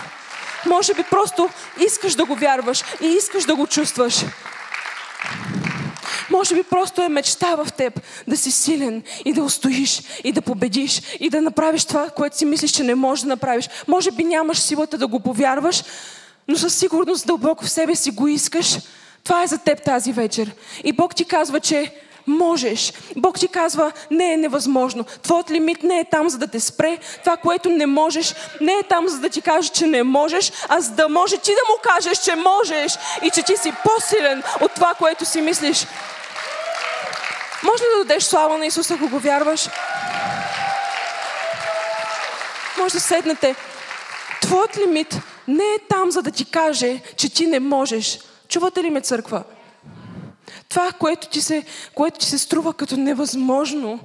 [0.67, 4.15] Може би просто искаш да го вярваш и искаш да го чувстваш.
[6.31, 10.43] Може би просто е мечта в теб да си силен и да устоиш и да
[10.43, 13.69] победиш и да направиш това, което си мислиш, че не можеш да направиш.
[13.88, 15.85] Може би нямаш силата да го повярваш,
[16.49, 18.79] но със сигурност дълбоко в себе си го искаш.
[19.25, 20.51] Това е за теб тази вечер.
[20.85, 21.93] И Бог ти казва, че
[22.27, 22.93] можеш.
[23.16, 25.05] Бог ти казва, не е невъзможно.
[25.05, 26.99] Твоят лимит не е там, за да те спре.
[27.25, 30.81] Това, което не можеш, не е там, за да ти каже, че не можеш, а
[30.81, 34.75] за да може ти да му кажеш, че можеш и че ти си по-силен от
[34.75, 35.87] това, което си мислиш.
[37.62, 39.68] Може ли да дадеш слава на Исус, ако го вярваш?
[42.79, 43.55] Може да седнете.
[44.42, 45.16] Твоят лимит
[45.49, 48.18] не е там, за да ти каже, че ти не можеш.
[48.49, 49.44] Чувате ли ме, църква?
[50.68, 54.01] Това, което ти се, което ти се струва като невъзможно,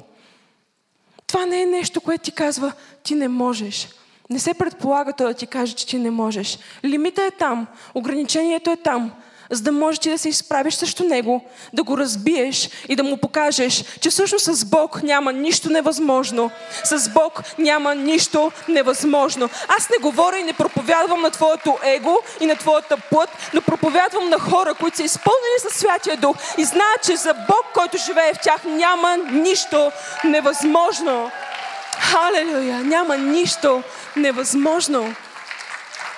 [1.28, 3.88] това не е нещо, което ти казва, ти не можеш.
[4.30, 6.60] Не се предполага той да ти каже, че ти не можеш.
[6.84, 9.12] Лимита е там, ограничението е там
[9.50, 13.18] за да можеш ти да се изправиш срещу него, да го разбиеш и да му
[13.18, 16.52] покажеш, че всъщност с Бог няма нищо невъзможно.
[16.84, 19.50] С Бог няма нищо невъзможно.
[19.68, 24.30] Аз не говоря и не проповядвам на твоето его и на твоята плът, но проповядвам
[24.30, 28.34] на хора, които са изпълнени със Святия Дух и знаят, че за Бог, който живее
[28.34, 29.92] в тях, няма нищо
[30.24, 31.32] невъзможно.
[32.00, 32.84] Халелуя!
[32.84, 33.84] Няма нищо
[34.16, 35.16] невъзможно.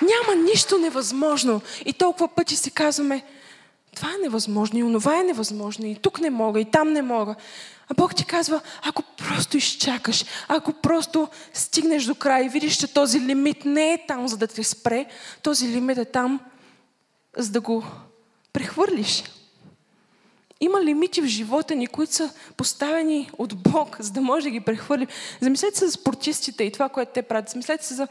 [0.02, 1.60] Няма нищо невъзможно.
[1.84, 3.24] И толкова пъти си казваме,
[3.96, 7.34] това е невъзможно, и онова е невъзможно, и тук не мога, и там не мога.
[7.88, 12.94] А Бог ти казва, ако просто изчакаш, ако просто стигнеш до край и видиш, че
[12.94, 15.06] този лимит не е там, за да те спре,
[15.42, 16.40] този лимит е там,
[17.36, 17.84] за да го
[18.52, 19.24] прехвърлиш.
[20.60, 24.60] Има лимити в живота ни, които са поставени от Бог, за да може да ги
[24.60, 25.08] прехвърлим.
[25.40, 27.48] Замислете се за спортистите и това, което те правят.
[27.48, 28.08] Замислете се за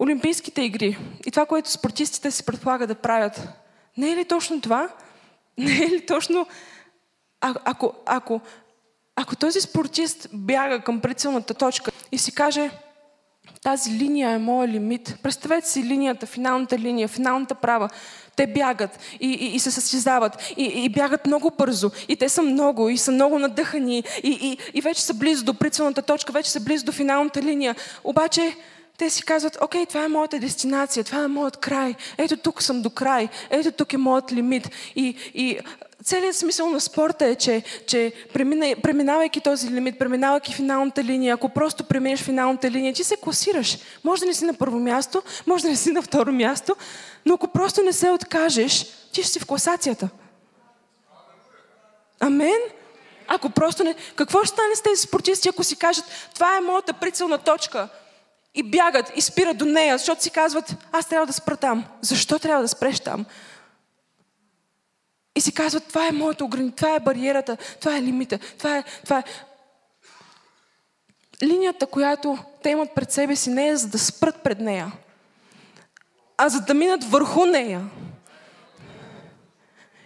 [0.00, 3.48] Олимпийските игри и това, което спортистите се предполага да правят,
[3.96, 4.88] не е ли точно това?
[5.58, 6.46] Не е ли точно...
[7.40, 8.40] А, ако, ако,
[9.16, 12.70] ако този спортист бяга към прицелната точка и си каже,
[13.62, 15.16] тази линия е моя лимит.
[15.22, 17.88] Представете си линията, финалната линия, финалната права.
[18.36, 21.90] Те бягат и, и, и се състезават и, и бягат много бързо.
[22.08, 25.54] И те са много и са много надъхани и, и, и вече са близо до
[25.54, 27.76] прицелната точка, вече са близо до финалната линия.
[28.04, 28.56] Обаче
[28.98, 31.94] те си казват, окей, това е моята дестинация, това е моят край.
[32.18, 33.28] Ето тук съм до край.
[33.50, 34.68] Ето тук е моят лимит.
[34.96, 35.58] И, и
[36.04, 38.12] целият смисъл на спорта е, че, че
[38.82, 43.78] преминавайки този лимит, преминавайки финалната линия, ако просто преминеш финалната линия, ти се класираш.
[44.04, 46.76] Може да не си на първо място, може да не си на второ място,
[47.26, 50.08] но ако просто не се откажеш, ти ще си в класацията.
[52.20, 52.60] Амен?
[53.28, 53.94] Ако просто не...
[54.16, 57.88] Какво ще стане с тези спортисти, ако си кажат, това е моята прицелна точка?
[58.54, 61.84] И бягат и спират до нея, защото си казват, аз трябва да спра там.
[62.00, 63.26] Защо трябва да спреш там?
[65.36, 68.84] И си казват, това е моето ограничение, това е бариерата, това е лимита, това е,
[69.04, 69.24] това е...
[71.42, 74.92] Линията, която те имат пред себе си, не е за да спрат пред нея,
[76.36, 77.90] а за да минат върху нея.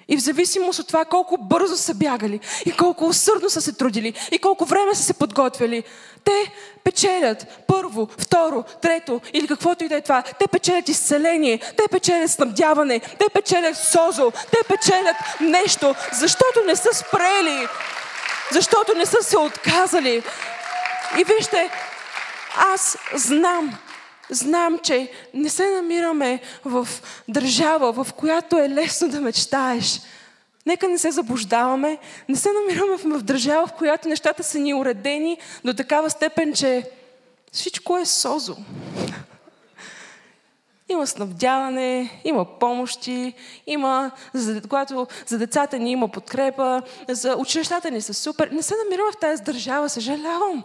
[0.09, 4.15] И в зависимост от това колко бързо са бягали, и колко усърдно са се трудили,
[4.33, 5.85] и колко време са се подготвили,
[6.27, 6.53] те
[6.85, 10.23] печелят първо, второ, трето или каквото и да е това.
[10.23, 16.95] Те печелят изцеление, те печелят снабдяване, те печелят созо, те печелят нещо, защото не са
[16.95, 17.69] спрели,
[18.53, 20.23] защото не са се отказали.
[21.19, 21.71] И вижте,
[22.57, 23.79] аз знам,
[24.31, 26.89] знам, че не се намираме в
[27.29, 30.01] държава, в която е лесно да мечтаеш.
[30.67, 31.99] Нека не се заблуждаваме,
[32.29, 36.91] не се намираме в държава, в която нещата са ни уредени до такава степен, че
[37.53, 38.57] всичко е созо.
[40.89, 43.35] Има снабдяване, има помощи,
[43.67, 48.49] има, за, когато за децата ни има подкрепа, за училищата ни са супер.
[48.51, 50.65] Не се намираме в тази държава, съжалявам.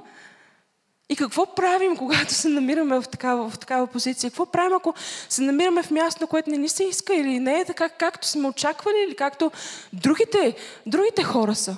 [1.12, 4.30] И какво правим, когато се намираме в такава, в такава позиция?
[4.30, 4.94] Какво правим, ако
[5.30, 8.48] се намираме в място, което не ни се иска или не е така, както сме
[8.48, 9.52] очаквали или както
[9.94, 11.78] другите, другите хора са?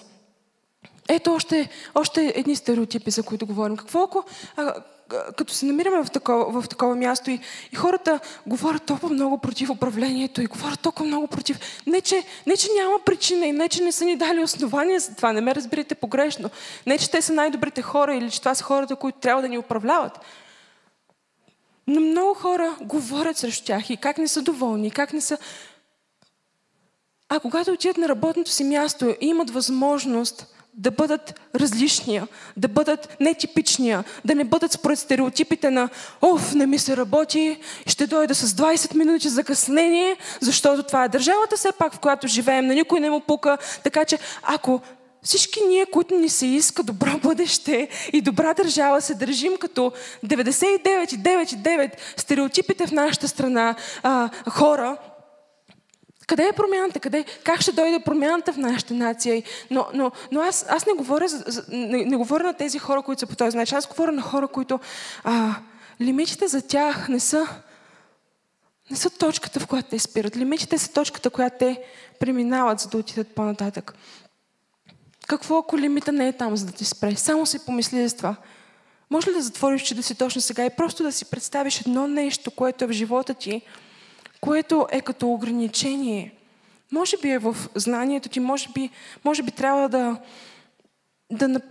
[1.09, 3.77] Ето още, още едни стереотипи, за които говорим.
[3.77, 4.23] Какво ако,
[4.57, 4.73] а,
[5.37, 7.39] като се намираме в такова, в такова място и,
[7.71, 11.59] и хората говорят толкова много против управлението и говорят толкова много против...
[11.87, 15.15] Не че, не, че няма причина и не, че не са ни дали основания за
[15.15, 15.33] това.
[15.33, 16.49] Не ме разберете погрешно.
[16.85, 19.57] Не, че те са най-добрите хора или че това са хората, които трябва да ни
[19.57, 20.19] управляват.
[21.87, 25.37] Но много хора говорят срещу тях и как не са доволни, как не са...
[27.29, 33.15] А когато отидат на работното си място и имат възможност да бъдат различния, да бъдат
[33.19, 35.89] нетипичния, да не бъдат според стереотипите на
[36.21, 41.57] оф, не ми се работи, ще дойда с 20 минути закъснение, защото това е държавата
[41.57, 43.57] все пак, в която живеем, на никой не му пука.
[43.83, 44.81] Така че ако
[45.23, 49.91] всички ние, които ни се иска добро бъдеще и добра държава, се държим като
[50.25, 54.97] 99,9,9 стереотипите в нашата страна а, хора,
[56.27, 56.99] къде е промяната?
[56.99, 59.43] Къде, как ще дойде промяната в нашата нация?
[59.71, 61.27] Но, но, но аз, аз не, говоря,
[61.69, 63.77] не, не говоря на тези хора, които са по този начин.
[63.77, 64.79] Аз говоря на хора, които
[65.23, 65.55] а,
[66.01, 67.47] лимитите за тях не са,
[68.91, 70.37] не са точката, в която те спират.
[70.37, 71.83] Лимитите са точката, която те
[72.19, 73.93] преминават, за да отидат по-нататък.
[75.27, 77.15] Какво ако лимита не е там, за да ти спре?
[77.15, 78.35] Само си помисли за това.
[79.09, 82.07] Може ли да затвориш че да си точно сега и просто да си представиш едно
[82.07, 83.61] нещо, което е в живота ти,
[84.43, 86.33] което е като ограничение.
[86.91, 88.89] Може би е в знанието ти, може би,
[89.23, 90.17] може би трябва да,
[91.31, 91.61] да...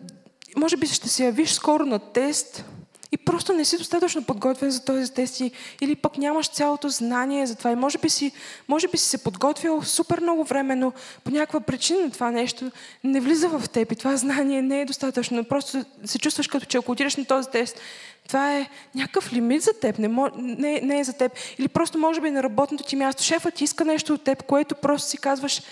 [0.56, 2.64] Може би ще се явиш скоро на тест
[3.12, 5.42] и просто не си достатъчно подготвен за този тест
[5.80, 7.70] или пък нямаш цялото знание за това.
[7.70, 8.32] И може би си,
[8.68, 10.92] може би си се подготвил супер много време, но
[11.24, 12.70] по някаква причина това нещо
[13.04, 15.44] не влиза в теб и това знание не е достатъчно.
[15.44, 17.80] Просто се чувстваш като че ако отидеш на този тест,
[18.28, 21.32] това е някакъв лимит за теб, не, не, не е за теб.
[21.58, 25.08] Или просто може би на работното ти място шефът иска нещо от теб, което просто
[25.08, 25.62] си казваш,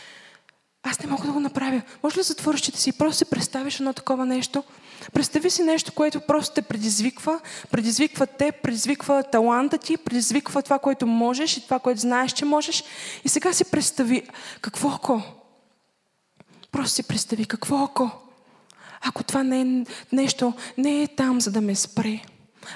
[0.83, 1.83] аз не мога да го направя.
[2.03, 4.65] Може ли да затвориш че си и просто си представиш едно такова нещо?
[5.13, 7.41] Представи си нещо, което просто те предизвиква,
[7.71, 12.85] предизвиква те, предизвиква таланта ти, предизвиква това, което можеш и това, което знаеш, че можеш.
[13.25, 14.23] И сега си представи,
[14.61, 15.23] какво ако?
[16.73, 18.11] Просто си представи, какво ако?
[19.01, 22.21] Ако това не е нещо, не е там, за да ме спре.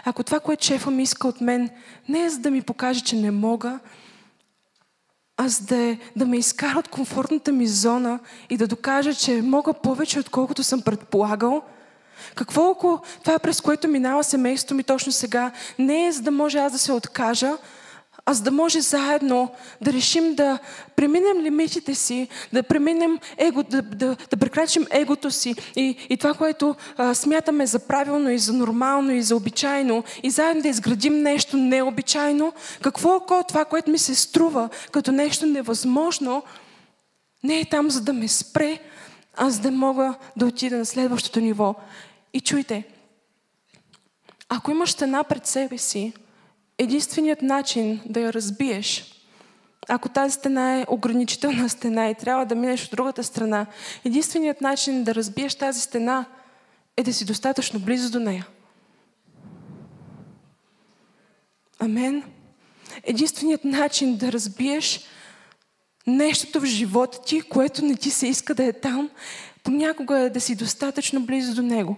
[0.04, 1.70] Ако това, което шефа ми иска от мен,
[2.08, 3.78] не е за да ми покаже, че не мога,
[5.36, 8.18] а за да, е, да ме изкара от комфортната ми зона
[8.50, 11.62] и да докажа, че мога повече, отколкото съм предполагал,
[12.34, 16.58] какво ако това, през което минава семейството ми точно сега, не е за да може
[16.58, 17.56] аз да се откажа,
[18.26, 20.58] а за да може заедно да решим да
[20.96, 26.34] преминем лимитите си, да преминем его, да, да, да прекрачим егото си и, и това,
[26.34, 31.22] което а, смятаме за правилно и за нормално и за обичайно и заедно да изградим
[31.22, 36.42] нещо необичайно, какво ако това, което ми се струва като нещо невъзможно,
[37.42, 38.78] не е там за да ме спре,
[39.36, 41.74] а за да мога да отида на следващото ниво.
[42.32, 42.84] И чуйте,
[44.48, 46.12] ако имаш стена пред себе си,
[46.78, 49.14] единственият начин да я разбиеш,
[49.88, 53.66] ако тази стена е ограничителна стена и трябва да минеш от другата страна,
[54.04, 56.24] единственият начин да разбиеш тази стена
[56.96, 58.46] е да си достатъчно близо до нея.
[61.78, 62.22] Амен.
[63.02, 65.00] Единственият начин да разбиеш
[66.06, 69.10] нещото в живота ти, което не ти се иска да е там,
[69.62, 71.96] понякога е да си достатъчно близо до него.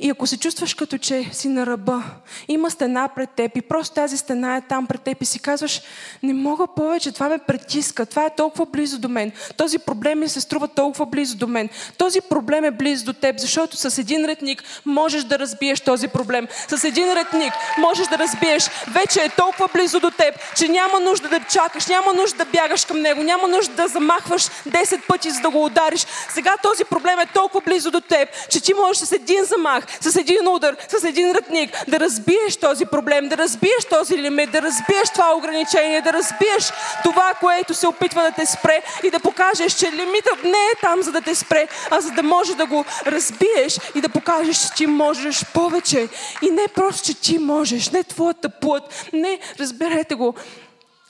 [0.00, 2.02] И ако се чувстваш като че си на ръба,
[2.48, 5.82] има стена пред теб и просто тази стена е там пред теб и си казваш,
[6.22, 10.28] не мога повече, това ме притиска, това е толкова близо до мен, този проблем ми
[10.28, 14.24] се струва толкова близо до мен, този проблем е близо до теб, защото с един
[14.24, 16.48] ретник можеш да разбиеш този проблем.
[16.68, 21.28] С един ретник можеш да разбиеш, вече е толкова близо до теб, че няма нужда
[21.28, 25.40] да чакаш, няма нужда да бягаш към него, няма нужда да замахваш 10 пъти, за
[25.40, 26.06] да го удариш.
[26.34, 30.16] Сега този проблем е толкова близо до теб, че ти можеш с един замах, с
[30.16, 35.10] един удар, с един рътник, да разбиеш този проблем, да разбиеш този лимит, да разбиеш
[35.14, 39.92] това ограничение, да разбиеш това, което се опитва да те спре и да покажеш, че
[39.92, 43.78] лимитът не е там, за да те спре, а за да можеш да го разбиеш
[43.94, 46.08] и да покажеш, че ти можеш повече.
[46.42, 50.34] И не просто, че ти можеш, не твоята плът, не, разберете го,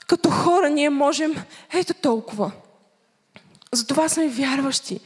[0.07, 1.35] като хора ние можем
[1.73, 2.51] ето толкова.
[3.71, 4.99] Затова сме вярващи.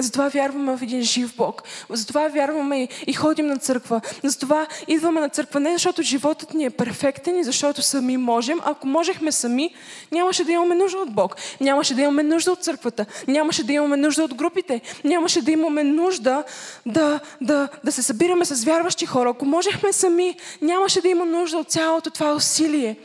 [0.00, 1.62] Затова вярваме в един жив Бог.
[1.90, 4.00] Затова вярваме и, и ходим на църква.
[4.22, 8.60] Затова идваме на църква не защото животът ни е перфектен и защото сами можем.
[8.64, 9.74] Ако можехме сами,
[10.12, 11.36] нямаше да имаме нужда от Бог.
[11.60, 13.06] Нямаше да имаме нужда от църквата.
[13.28, 14.80] Нямаше да имаме нужда от групите.
[15.04, 16.44] Нямаше да имаме нужда
[16.86, 19.30] да, да, да се събираме с вярващи хора.
[19.30, 22.96] Ако можехме сами, нямаше да има нужда от цялото това усилие.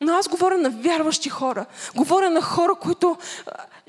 [0.00, 1.66] Но аз говоря на вярващи хора.
[1.94, 3.16] Говоря на хора, които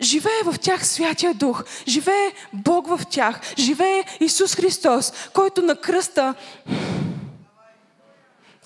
[0.01, 1.63] живее в тях Святия Дух.
[1.87, 3.39] Живее Бог в тях.
[3.57, 6.35] Живее Исус Христос, който на кръста,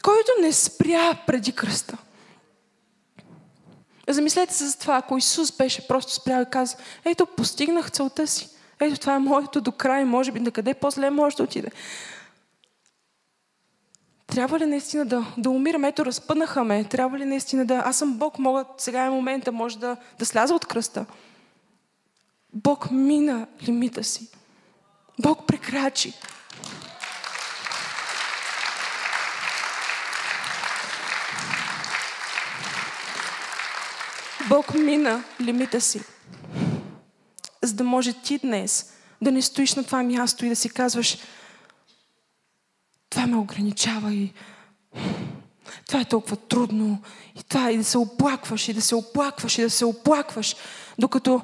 [0.03, 1.97] който не спря преди кръста.
[4.07, 8.49] Замислете се за това, ако Исус беше просто спрял и каза, ето, постигнах целта си.
[8.79, 11.71] Ето, това е моето до край, може би, на къде по-зле може да отиде.
[14.31, 15.87] Трябва ли наистина да, да умираме?
[15.87, 16.83] Ето, разпънаха ме.
[16.83, 17.83] Трябва ли наистина да...
[17.85, 21.05] Аз съм Бог, мога, сега е момента, може да, да сляза от кръста.
[22.53, 24.27] Бог мина лимита си.
[25.19, 26.13] Бог прекрачи.
[34.49, 36.01] Бог мина лимита си.
[37.61, 41.17] За да може ти днес да не стоиш на това място и да си казваш,
[43.19, 44.33] това ме ограничава и
[45.87, 47.01] това е толкова трудно.
[47.39, 50.55] И това и да се оплакваш, и да се оплакваш, и да се оплакваш,
[50.99, 51.41] докато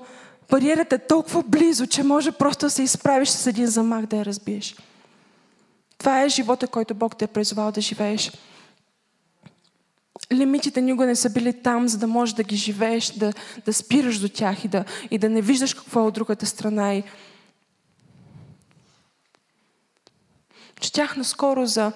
[0.50, 4.26] бариерата е толкова близо, че може просто да се изправиш с един замах да я
[4.26, 4.76] разбиеш.
[5.98, 8.32] Това е живота, който Бог те е призвал да живееш.
[10.34, 13.34] Лимитите никога не са били там, за да можеш да ги живееш, да,
[13.66, 16.94] да спираш до тях и да, и да не виждаш какво е от другата страна.
[16.94, 17.04] И
[20.82, 21.92] Четях наскоро за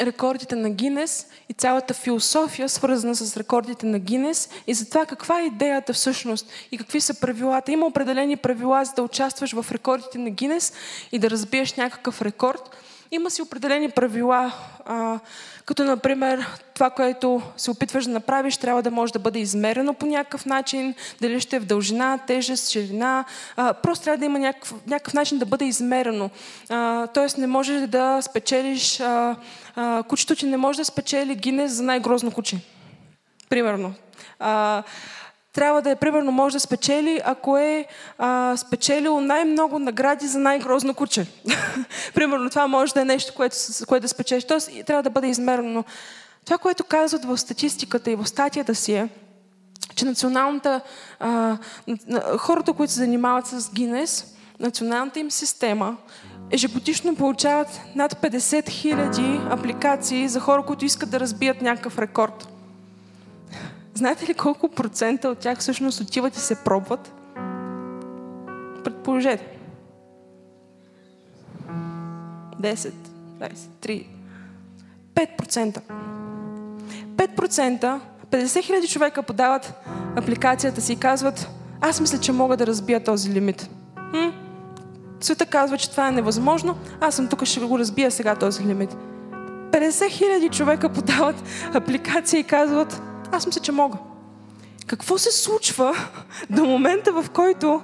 [0.00, 5.40] рекордите на Гинес и цялата философия, свързана с рекордите на Гинес и за това каква
[5.40, 7.72] е идеята всъщност и какви са правилата.
[7.72, 10.72] Има определени правила за да участваш в рекордите на Гинес
[11.12, 12.76] и да разбиеш някакъв рекорд.
[13.10, 14.52] Има си определени правила,
[14.84, 15.18] а,
[15.64, 20.06] като например това, което се опитваш да направиш, трябва да може да бъде измерено по
[20.06, 23.24] някакъв начин, дали ще е в дължина, тежест, ширина.
[23.56, 26.30] А, просто трябва да има някакъв, някакъв начин да бъде измерено.
[26.68, 29.36] А, тоест не можеш да спечелиш, а,
[29.76, 32.58] а, кучето ти не може да спечели Гинес за най-грозно куче.
[33.48, 33.94] Примерно.
[34.38, 34.82] А,
[35.56, 37.86] трябва да е, примерно, може да спечели, ако е
[38.18, 41.26] а, спечелил най-много награди за най-грозно куче.
[42.14, 43.56] примерно, това може да е нещо, което,
[43.88, 44.44] което да спечелиш.
[44.44, 45.84] Тоест, трябва да бъде измерено.
[46.44, 49.08] Това, което казват в статистиката и в статията си е,
[49.94, 50.80] че националната,
[51.20, 51.56] а,
[52.38, 55.96] хората, които се занимават с Гинес, националната им система
[56.50, 62.55] ежегодишно получават над 50 000 апликации за хора, които искат да разбият някакъв рекорд.
[63.96, 67.12] Знаете ли колко процента от тях всъщност отиват и се пробват?
[68.84, 69.46] Предположете.
[72.60, 72.92] 10,
[73.40, 74.06] 20, 3,
[75.14, 75.80] 5%.
[77.16, 79.74] 5%, 50 хиляди човека подават
[80.16, 81.48] апликацията си и казват,
[81.80, 83.70] аз мисля, че мога да разбия този лимит.
[84.10, 84.28] Хм?
[85.20, 88.96] Света казва, че това е невъзможно, аз съм тук, ще го разбия сега този лимит.
[89.70, 91.36] 50 хиляди човека подават
[91.74, 93.02] апликация и казват,
[93.32, 93.98] аз мисля, че мога.
[94.86, 95.94] Какво се случва
[96.50, 97.82] до момента, в който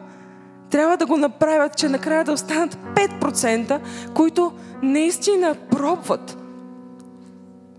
[0.70, 3.80] трябва да го направят, че накрая да останат 5%,
[4.14, 6.38] които наистина пробват.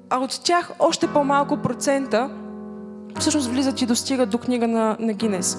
[0.09, 2.29] А от тях още по-малко процента
[3.19, 5.57] всъщност влизат и достигат до книга на, на Гинес.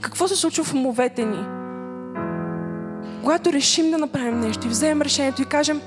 [0.00, 1.44] Какво се случва в умовете ни?
[3.20, 5.80] Когато решим да направим нещо и вземем решението и кажем,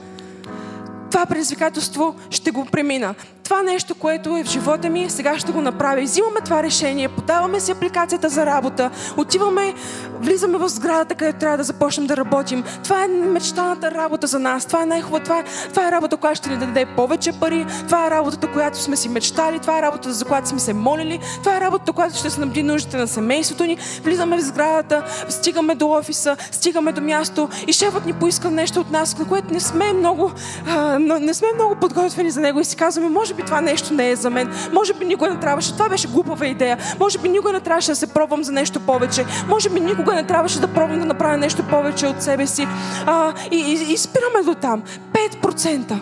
[1.11, 3.15] това предизвикателство ще го премина
[3.47, 6.01] това нещо, което е в живота ми, сега ще го направя.
[6.01, 9.73] Взимаме това решение, подаваме си апликацията за работа, отиваме,
[10.19, 12.63] влизаме в сградата, където трябва да започнем да работим.
[12.83, 14.65] Това е мечтаната работа за нас.
[14.65, 15.23] Това е най-хубава.
[15.23, 17.65] Това, е, това е работа, която ще ни даде повече пари.
[17.85, 19.59] Това е работата, която сме си мечтали.
[19.59, 21.19] Това е работата, за която сме се молили.
[21.39, 23.77] Това е работата, която ще снабди нуждите на семейството ни.
[24.03, 28.91] Влизаме в сградата, стигаме до офиса, стигаме до място и шефът ни поиска нещо от
[28.91, 30.31] нас, на което не сме много,
[30.67, 34.09] а, не сме много подготвени за него и си казваме, може би това нещо не
[34.09, 34.53] е за мен.
[34.73, 35.73] Може би никога не трябваше.
[35.73, 36.77] Това беше глупава идея.
[36.99, 39.25] Може би никога не трябваше да се пробвам за нещо повече.
[39.47, 42.67] Може би никога не трябваше да пробвам да направя нещо повече от себе си.
[43.05, 44.83] А, и, и, и спираме до там.
[45.13, 45.99] 5%.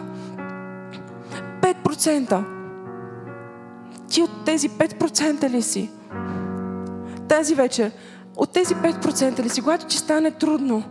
[1.61, 2.43] 5%.
[4.09, 5.89] Ти от тези 5% ли си?
[7.27, 7.91] Тази вечер,
[8.35, 10.83] от тези 5% ли си, когато ти стане трудно,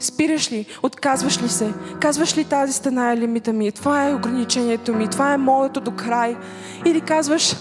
[0.00, 0.66] Спираш ли?
[0.82, 1.72] Отказваш ли се?
[2.00, 3.72] Казваш ли тази стена е лимита ми?
[3.72, 5.08] Това е ограничението ми.
[5.08, 6.36] Това е моето до край.
[6.84, 7.54] Или казваш,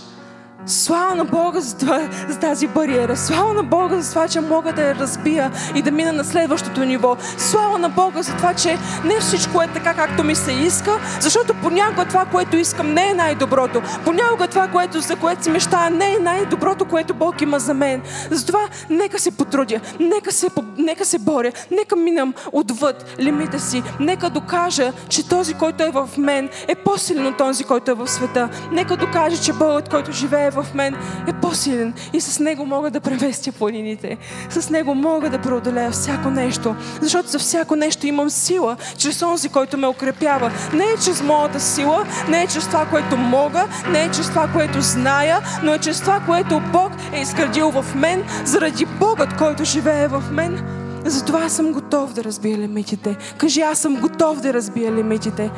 [0.67, 3.17] Слава на Бога за, това, за тази бариера.
[3.17, 6.83] Слава на Бога за това, че мога да я разбия и да мина на следващото
[6.83, 7.17] ниво.
[7.37, 11.53] Слава на Бога за това, че не всичко е така, както ми се иска, защото
[11.61, 13.81] понякога това, което искам, не е най-доброто.
[14.05, 18.01] Понякога това, което, за което си мечтая, не е най-доброто, което Бог има за мен.
[18.31, 18.59] Затова
[18.89, 20.47] нека се потрудя, нека се,
[20.77, 26.09] нека се боря, нека минам отвъд лимита си, нека докажа, че този, който е в
[26.17, 28.49] мен, е по-силен от този, който е в света.
[28.71, 30.95] Нека докаже, че Богът, който живее в мен
[31.27, 34.17] е по-силен и с него мога да преместя планините.
[34.49, 36.75] С него мога да преодолея всяко нещо.
[37.01, 40.51] Защото за всяко нещо имам сила, чрез онзи, който ме укрепява.
[40.73, 44.47] Не е чрез моята сила, не е чрез това, което мога, не е чрез това,
[44.47, 49.63] което зная, но е чрез това, което Бог е изградил в мен, заради Богът, който
[49.63, 50.63] живее в мен.
[51.05, 53.17] Затова съм готов да разбия лимитите.
[53.37, 55.51] Кажи, аз съм готов да разбия лимитите.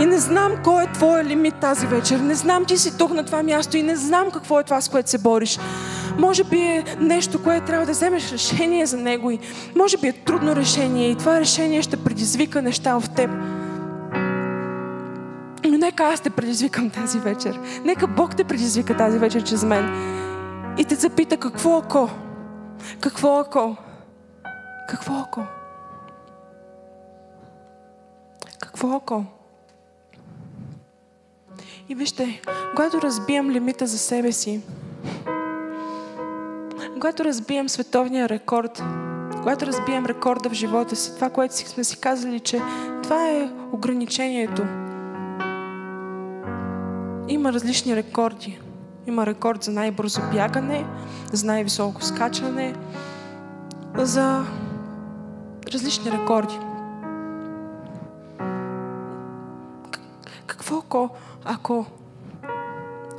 [0.00, 2.18] И не знам кой е твоя лимит тази вечер.
[2.18, 4.88] Не знам ти си тук на това място и не знам какво е това, с
[4.88, 5.58] което се бориш.
[6.18, 9.38] Може би е нещо, което трябва да вземеш решение за него и
[9.76, 13.30] може би е трудно решение и това решение ще предизвика неща в теб.
[15.64, 17.60] Но нека аз те предизвикам тази вечер.
[17.84, 19.90] Нека Бог те предизвика тази вечер чрез мен.
[20.78, 22.10] И те запита какво ако?
[23.00, 23.76] Какво ако?
[24.88, 25.42] Какво ако?
[28.60, 29.24] Какво ако?
[31.88, 34.60] И вижте, когато разбием лимита за себе си,
[36.92, 38.82] когато разбием световния рекорд,
[39.36, 42.60] когато разбием рекорда в живота си, това, което сме си казали, че
[43.02, 44.62] това е ограничението.
[47.28, 48.60] Има различни рекорди.
[49.06, 50.86] Има рекорд за най-бързо бягане,
[51.32, 52.74] за най-високо скачане,
[53.98, 54.44] за
[55.72, 56.58] различни рекорди.
[60.46, 61.10] Какво ако
[61.44, 61.86] ако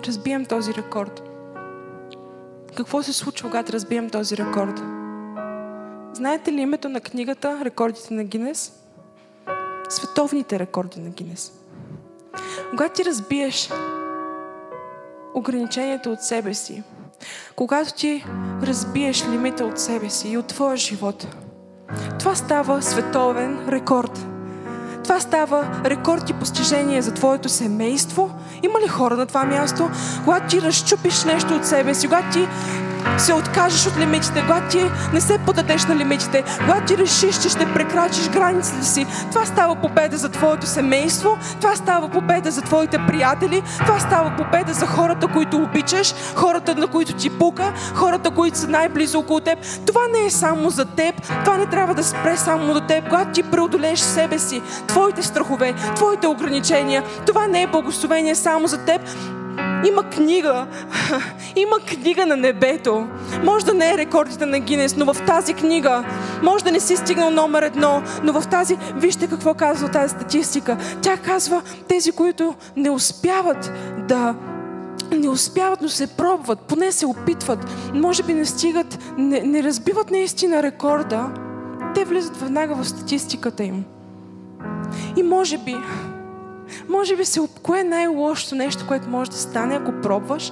[0.08, 1.30] разбием този рекорд?
[2.78, 4.82] Какво се случва, когато разбием този рекорд?
[6.14, 8.74] Знаете ли името на книгата Рекордите на Гинес?
[9.90, 11.52] Световните рекорди на Гинес.
[12.70, 13.70] Когато ти разбиеш
[15.34, 16.84] ограничението от себе си,
[17.56, 18.26] когато ти
[18.62, 21.28] разбиеш лимита от себе си и от твоя живот,
[22.20, 24.35] това става световен рекорд.
[25.06, 28.30] Това става рекорд и постижение за твоето семейство.
[28.64, 29.90] Има ли хора на това място?
[30.24, 32.48] Когато ти разчупиш нещо от себе си, когато ти
[33.18, 37.50] се откажеш от лимитите, когато ти не се подадеш на лимитите, когато ти решиш, че
[37.50, 42.98] ще прекрачиш границите си, това става победа за твоето семейство, това става победа за твоите
[43.08, 48.58] приятели, това става победа за хората, които обичаш, хората, на които ти пука, хората, които
[48.58, 49.60] са най-близо около теб.
[49.88, 53.10] Това не е само за теб, това не трябва да спре само до теб.
[53.10, 58.78] Когато ти преодолееш себе си, твоите страхове, твоите ограничения, това не е благословение само за
[58.78, 59.02] теб,
[59.88, 60.68] има книга.
[61.56, 63.08] Има книга на небето.
[63.44, 66.04] Може да не е рекордите на Гинес, но в тази книга
[66.44, 70.78] може да не си стигнал номер едно, но в тази, вижте какво казва тази статистика.
[71.02, 73.72] Тя казва, тези, които не успяват
[74.08, 74.36] да
[75.12, 80.12] не успяват, но се пробват, поне се опитват, може би не стигат, не, не разбиват
[80.12, 81.30] наистина рекорда,
[81.96, 83.86] те влизат веднага в статистиката им.
[85.18, 85.76] И може би,
[86.90, 90.52] може би се, кое е най-лошото нещо, което може да стане, ако пробваш?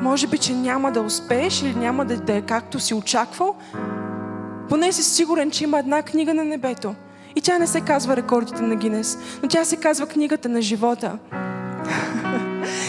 [0.00, 3.56] Може би, че няма да успееш или няма да, да е както си очаквал.
[4.68, 6.94] Поне си сигурен, че има една книга на небето.
[7.36, 11.18] И тя не се казва рекордите на Гинес, но тя се казва книгата на живота.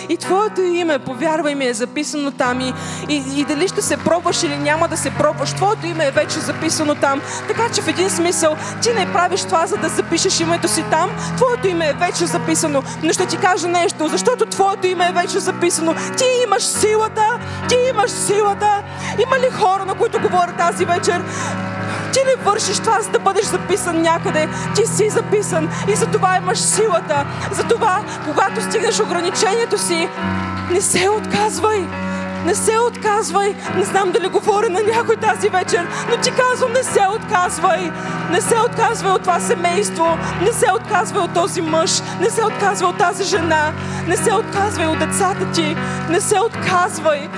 [0.10, 2.62] И Твоето име, повярвай ми, е записано там.
[2.62, 2.74] И,
[3.10, 6.40] и, и дали ще се пробваш или няма да се пробваш, Твоето име е вече
[6.40, 7.22] записано там.
[7.48, 11.12] Така че в един смисъл ти не правиш това, за да запишеш името си там.
[11.38, 12.84] Твоето име е вече записано.
[13.04, 15.96] Но ще ти кажа нещо, защото Твоето име е вече записано.
[16.18, 18.84] Ти имаш силата, ти имаш силата.
[19.24, 21.22] Има ли хора, на които говоря тази вечер?
[22.16, 24.49] Ти не вършиш това, за да бъдеш записан някъде.
[24.76, 27.26] Ти си записан и за това имаш силата.
[27.51, 30.09] За това, когато стигнеш ограничението си,
[30.72, 31.88] не се отказвай.
[32.45, 33.55] Не се отказвай.
[33.76, 37.91] Не знам дали говоря на някой тази вечер, но ти казвам, не се отказвай.
[38.32, 40.18] Не се отказвай от това семейство.
[40.41, 41.91] Не се отказвай от този мъж.
[42.22, 43.74] Не се отказвай от тази жена.
[44.07, 45.78] Не се отказвай от децата ти.
[46.09, 47.30] Не се отказвай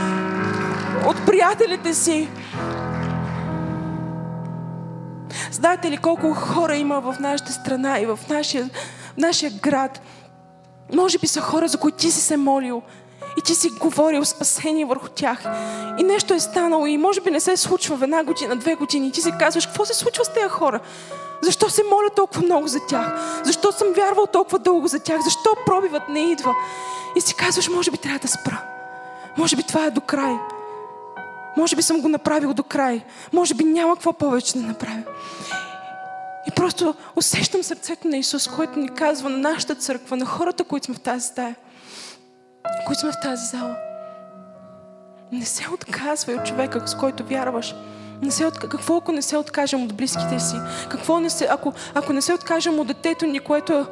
[1.05, 2.30] от приятелите си.
[5.52, 8.70] Знаете ли колко хора има в нашата страна и в нашия,
[9.14, 10.02] в нашия град?
[10.93, 12.82] Може би са хора, за които ти си се молил
[13.38, 15.43] и ти си говорил спасение върху тях.
[15.98, 19.08] И нещо е станало и може би не се случва в една година, две години.
[19.08, 20.80] И ти си казваш, какво се случва с тези хора?
[21.41, 23.41] Защо се моля толкова много за тях?
[23.43, 25.22] Защо съм вярвал толкова дълго за тях?
[25.22, 26.56] Защо пробивът не идва?
[27.16, 28.62] И си казваш, може би трябва да спра.
[29.38, 30.36] Може би това е до край.
[31.58, 33.01] Може би съм го направил до край.
[33.34, 35.03] Може би няма какво повече да направя.
[36.47, 40.86] И просто усещам сърцето на Исус, който ни казва на нашата църква, на хората, които
[40.86, 41.55] сме в тази стая,
[42.86, 43.76] които сме в тази зала.
[45.32, 47.76] Не се отказвай от човека, с който вярваш.
[48.22, 48.60] Не се от...
[48.60, 50.55] Какво ако не се откажем от близките си?
[50.89, 51.47] Какво не се...
[51.51, 53.86] Ако, ако не се откажем от детето ни, което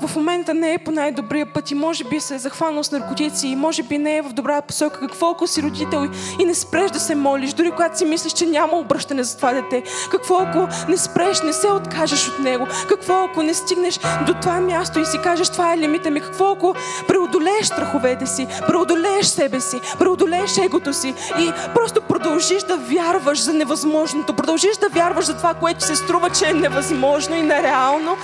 [0.00, 3.48] в момента не е по най-добрия път и може би се е захванал с наркотици
[3.48, 5.00] и може би не е в добра посока.
[5.00, 6.08] Какво ако си родител
[6.40, 9.52] и не спреш да се молиш, дори когато си мислиш, че няма обръщане за това
[9.52, 9.82] дете?
[10.10, 12.66] Какво ако не спреш, не се откажеш от него?
[12.88, 16.20] Какво ако не стигнеш до това място и си кажеш, това е лимита ми?
[16.20, 16.74] Какво ако
[17.08, 23.52] преодолееш страховете си, преодолееш себе си, преодолееш егото си и просто продължиш да вярваш за
[23.52, 28.16] невъзможното, продължиш да вярваш за това, което се струва, че е невъзможно и нереално?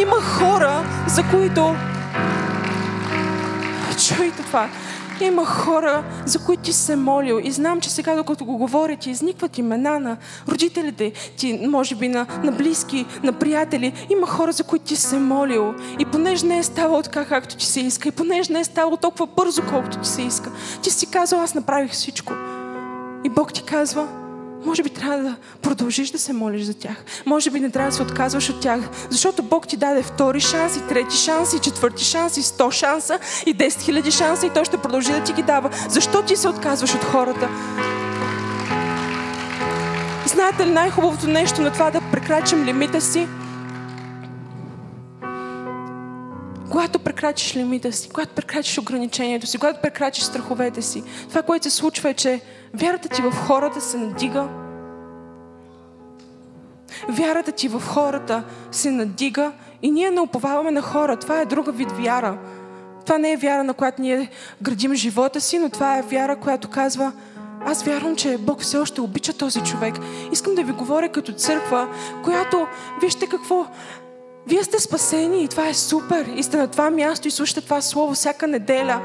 [0.00, 1.74] Има хора, за които...
[4.08, 4.68] Чуйте това.
[5.20, 9.10] Има хора, за които ти се молил и знам, че сега, докато го говоря, ти
[9.10, 10.16] изникват имена на
[10.48, 13.92] родителите ти, може би на, на близки, на приятели.
[14.10, 17.66] Има хора, за които ти се молил и понеже не е ставало така, както ти
[17.66, 20.50] се иска и понеже не е ставало толкова бързо, колкото ти се иска,
[20.82, 22.32] ти си казал, аз направих всичко.
[23.24, 24.08] И Бог ти казва,
[24.68, 27.04] може би трябва да продължиш да се молиш за тях.
[27.26, 30.76] Може би не трябва да се отказваш от тях, защото Бог ти даде втори шанс,
[30.76, 34.64] и трети шанс, и четвърти шанс, и сто шанса, и 10 хиляди шанса, и Той
[34.64, 35.70] ще продължи да ти ги дава.
[35.88, 37.48] Защо ти се отказваш от хората?
[40.26, 43.28] Знаете ли най-хубавото нещо на това да прекрачим лимита си?
[46.70, 51.76] Когато прекрачиш лимита си, когато прекрачиш ограничението си, когато прекрачиш страховете си, това, което се
[51.76, 52.40] случва е, че
[52.74, 54.48] вярата ти в хората се надига.
[57.08, 59.52] Вярата ти в хората се надига
[59.82, 61.16] и ние не уповаваме на хора.
[61.16, 62.38] Това е друга вид вяра.
[63.04, 64.30] Това не е вяра, на която ние
[64.62, 67.12] градим живота си, но това е вяра, която казва,
[67.66, 69.94] аз вярвам, че Бог все още обича този човек.
[70.32, 71.88] Искам да ви говоря като църква,
[72.24, 72.66] която,
[73.00, 73.66] вижте какво,
[74.46, 76.26] вие сте спасени и това е супер.
[76.36, 79.00] И сте на това място и слушате това слово всяка неделя.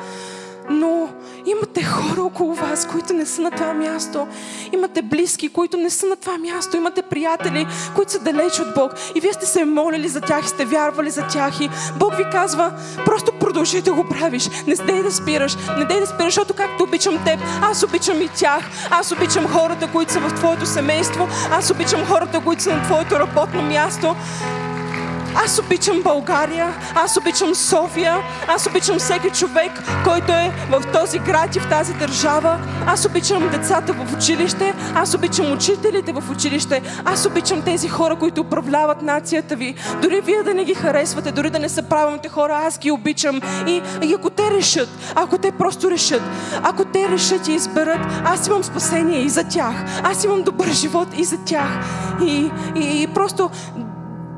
[0.69, 1.09] Но
[1.45, 4.27] имате хора около вас, които не са на това място.
[4.71, 6.77] Имате близки, които не са на това място.
[6.77, 8.91] Имате приятели, които са далеч от Бог.
[9.15, 11.61] И вие сте се молили за тях, сте вярвали за тях.
[11.61, 12.71] И Бог ви казва,
[13.05, 14.49] просто продължи да го правиш.
[14.67, 15.55] Не дей да спираш.
[15.77, 18.63] Не дей да спираш, защото както обичам теб, аз обичам и тях.
[18.89, 21.27] Аз обичам хората, които са в твоето семейство.
[21.51, 24.15] Аз обичам хората, които са на твоето работно място.
[25.35, 28.17] Аз обичам България, аз обичам София,
[28.47, 29.71] аз обичам всеки човек,
[30.03, 32.59] който е в този град и в тази държава.
[32.87, 38.41] Аз обичам децата в училище, аз обичам учителите в училище, аз обичам тези хора, които
[38.41, 39.75] управляват нацията ви.
[40.01, 43.41] Дори вие да не ги харесвате, дори да не са правилните хора, аз ги обичам.
[43.67, 46.21] И, и ако те решат, ако те просто решат,
[46.63, 49.75] ако те решат и изберат, аз имам спасение и за тях.
[50.03, 51.69] Аз имам добър живот и за тях.
[52.21, 53.49] И, и, и просто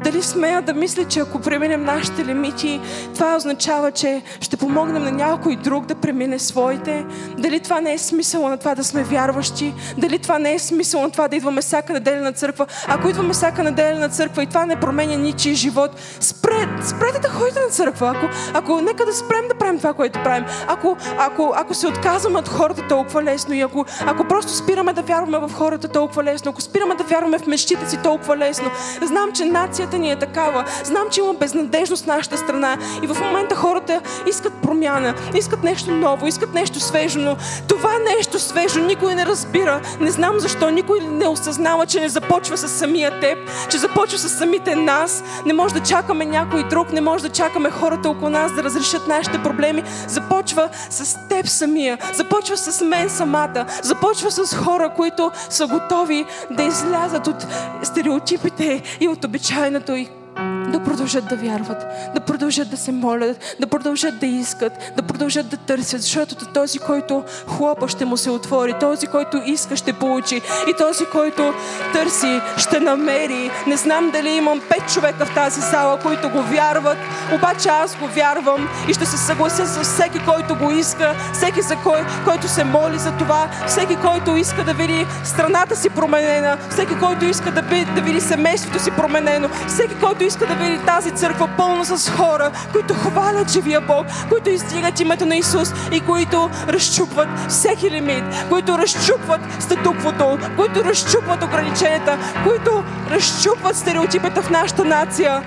[0.06, 2.82] дали смея да мисля, че ако преминем нашите лимити,
[3.14, 7.06] това означава, че ще помогнем на някой друг да премине своите?
[7.38, 9.74] Дали това не е смисъл на това да сме вярващи?
[9.98, 12.66] Дали това не е смисъл на това да идваме всяка неделя на църква?
[12.88, 17.30] Ако идваме всяка неделя на църква и това не променя ничий живот, спред, спрете да
[17.30, 18.14] ходите на църква.
[18.16, 20.46] Ако, ако нека да спрем да правим това, което правим.
[20.68, 25.02] Ако, ако, ако се отказваме от хората толкова лесно и ако, ако просто спираме да
[25.02, 29.32] вярваме в хората толкова лесно, ако спираме да вярваме в мечтите си толкова лесно, знам,
[29.32, 30.66] че нацията Ситуацията ни е такава.
[30.84, 35.92] Знам, че има безнадежност в нашата страна и в момента хората искат промяна, искат нещо
[35.92, 37.38] ново, искат нещо свежо, но
[37.68, 39.82] това нещо свежо никой не разбира.
[40.00, 43.38] Не знам защо никой не осъзнава, че не започва с самия теб,
[43.70, 45.24] че започва с самите нас.
[45.46, 49.08] Не може да чакаме някой друг, не може да чакаме хората около нас да разрешат
[49.08, 49.84] нашите проблеми.
[50.08, 56.64] Започва с теб самия, започва с мен самата, започва с хора, които са готови да
[56.64, 57.48] излязат от
[57.84, 60.25] стереотипите и от обичайната времето и
[60.72, 65.50] да продължат да вярват, да продължат да се молят, да продължат да искат, да продължат
[65.50, 70.36] да търсят, защото този, който хлопа, ще му се отвори, този, който иска, ще получи
[70.68, 71.54] и този, който
[71.94, 73.52] търси, ще намери.
[73.68, 76.98] Не знам дали имам пет човека в тази зала, които го вярват,
[77.36, 81.76] обаче аз го вярвам и ще се съглася с всеки, който го иска, всеки, за
[81.76, 87.00] кой, който се моли за това, всеки, който иска да види страната си променена, всеки,
[87.00, 91.12] който иска да, би, да види семейството си променено, всеки, който иска да види тази
[91.12, 96.50] църква пълна с хора, които хвалят живия Бог, които издигат името на Исус и които
[96.68, 105.44] разчупват всеки лимит, които разчупват статуквото, които разчупват ограниченията, които разчупват стереотипите в нашата нация.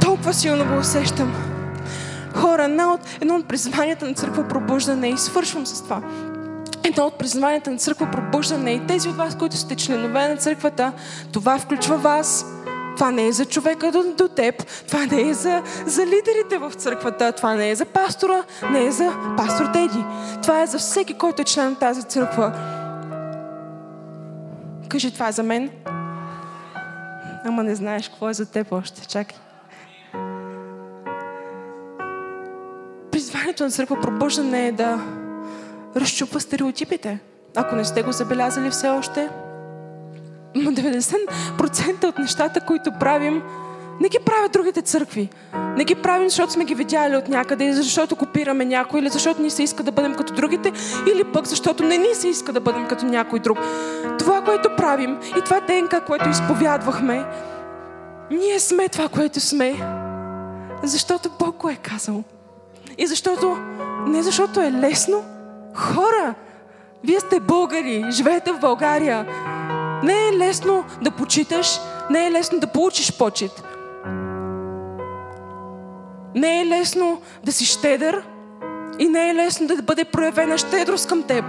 [0.00, 1.34] Толкова силно го усещам.
[2.34, 6.00] Хора, едно от, едно от призванията на църква пробуждане и свършвам с това
[6.84, 10.92] едно от призванията на църква пробуждане и тези от вас, които сте членове на църквата,
[11.32, 12.46] това включва вас.
[12.96, 16.72] Това не е за човека до, до теб, това не е за, за лидерите в
[16.72, 20.04] църквата, това не е за пастора, не е за пастор Теди.
[20.42, 22.52] Това е за всеки, който е член на тази църква.
[24.88, 25.70] Кажи, това е за мен.
[27.44, 29.06] Ама не знаеш какво е за теб още.
[29.06, 29.38] Чакай.
[33.12, 34.98] Призванието на църква пробуждане е да
[35.96, 37.18] разчупва стереотипите.
[37.56, 39.28] Ако не сте го забелязали все още,
[40.56, 43.42] 90% от нещата, които правим,
[44.00, 45.28] не ги правят другите църкви.
[45.76, 49.50] Не ги правим, защото сме ги видяли от някъде, защото копираме някой, или защото ни
[49.50, 50.72] се иска да бъдем като другите,
[51.14, 53.58] или пък защото не ни се иска да бъдем като някой друг.
[54.18, 57.24] Това, което правим и това ДНК, което изповядвахме,
[58.30, 59.74] ние сме това, което сме,
[60.82, 62.22] защото Бог го е казал.
[62.98, 63.56] И защото,
[64.06, 65.24] не защото е лесно,
[65.74, 66.34] Хора,
[67.04, 69.26] вие сте българи, живеете в България.
[70.02, 73.64] Не е лесно да почиташ, не е лесно да получиш почет.
[76.34, 78.22] Не е лесно да си щедър
[78.98, 81.44] и не е лесно да бъде проявена щедрост към теб.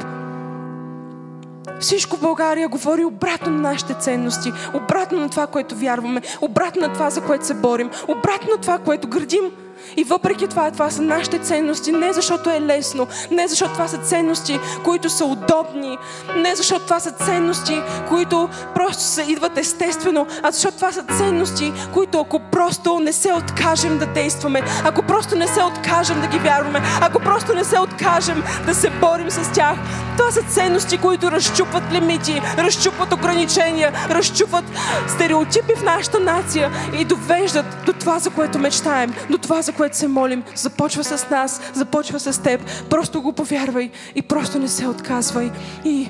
[1.80, 6.94] Всичко в България говори обратно на нашите ценности, обратно на това, което вярваме, обратно на
[6.94, 9.52] това, за което се борим, обратно на това, което градим.
[9.98, 13.98] И въпреки това, това са нашите ценности, не защото е лесно, не защото това са
[13.98, 15.98] ценности, които са удобни,
[16.36, 21.74] не защото това са ценности, които просто се идват естествено, а защото това са ценности,
[21.94, 26.40] които ако просто не се откажем да действаме, ако просто не се откажем да ги
[26.40, 29.78] вярваме, ако просто не се откажем да се борим с тях,
[30.18, 34.66] това са ценности, които разчупват лимити, разчупват ограничения, разчупват
[35.08, 39.98] стереотипи в нашата нация и довеждат до това, за което мечтаем, до това, за което
[39.98, 42.62] се молим, започва с нас, започва с теб.
[42.90, 45.52] Просто го повярвай и просто не се отказвай.
[45.86, 46.10] И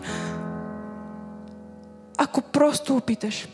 [2.18, 3.48] ако просто опиташ,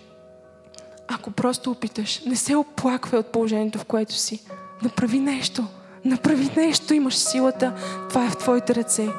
[1.07, 4.41] ако просто опиташ, не се оплаквай от положението, в което си.
[4.84, 5.68] Направи нещо.
[6.05, 7.74] Направи нещо, имаш силата.
[8.09, 9.09] Това е в твоите ръце.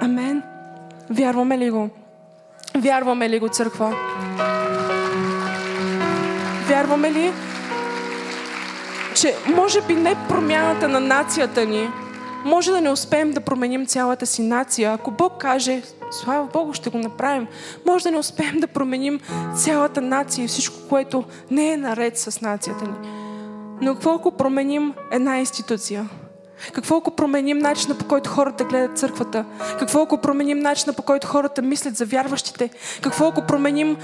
[0.00, 0.42] Амен.
[1.10, 1.90] Вярваме ли го?
[2.76, 3.96] Вярваме ли го, църква?
[6.68, 7.32] Вярваме ли,
[9.16, 11.88] че може би не промяната на нацията ни,
[12.44, 14.92] може да не успеем да променим цялата си нация.
[14.92, 17.46] Ако Бог каже, слава Богу, ще го направим,
[17.86, 19.20] може да не успеем да променим
[19.56, 23.08] цялата нация и всичко, което не е наред с нацията ни.
[23.80, 26.08] Но какво ако променим една институция?
[26.72, 29.44] Какво ако променим начина по който хората гледат църквата?
[29.78, 32.70] Какво ако променим начина по който хората мислят за вярващите?
[33.02, 33.96] Какво ако променим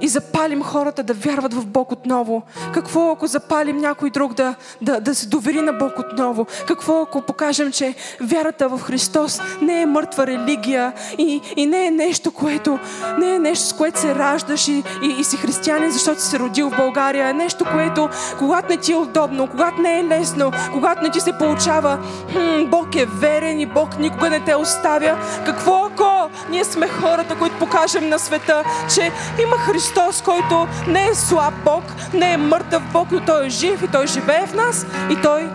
[0.00, 2.42] и запалим хората да вярват в Бог отново?
[2.74, 6.46] Какво ако запалим някой друг да, да, да се довери на Бог отново?
[6.66, 11.90] Какво ако покажем, че вярата в Христос не е мъртва религия и, и не е
[11.90, 12.78] нещо, което
[13.18, 16.38] не е нещо, с което се раждаш и, и, и си християнин, защото си се
[16.38, 17.28] родил в България.
[17.28, 21.20] Е нещо, което когато не ти е удобно, когато не е лесно, когато не ти
[21.20, 21.98] се получава,
[22.32, 25.18] хм, Бог е верен и Бог никога не те оставя.
[25.46, 31.06] Какво ако ние сме хората, които покажем на света, че има Христос Христос, който не
[31.06, 31.82] е слаб Бог,
[32.14, 35.48] не е мъртъв Бог, но Той е жив и Той живее в нас и Той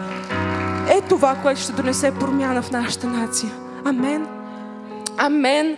[0.89, 3.51] е това, което ще донесе промяна в нашата нация.
[3.86, 4.27] Амен.
[5.17, 5.77] Амен.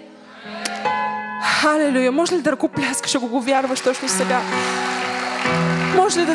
[1.44, 2.12] Халелуя.
[2.12, 4.42] Може ли да ръкопляскаш, ако го вярваш точно сега?
[5.96, 6.34] Може ли да,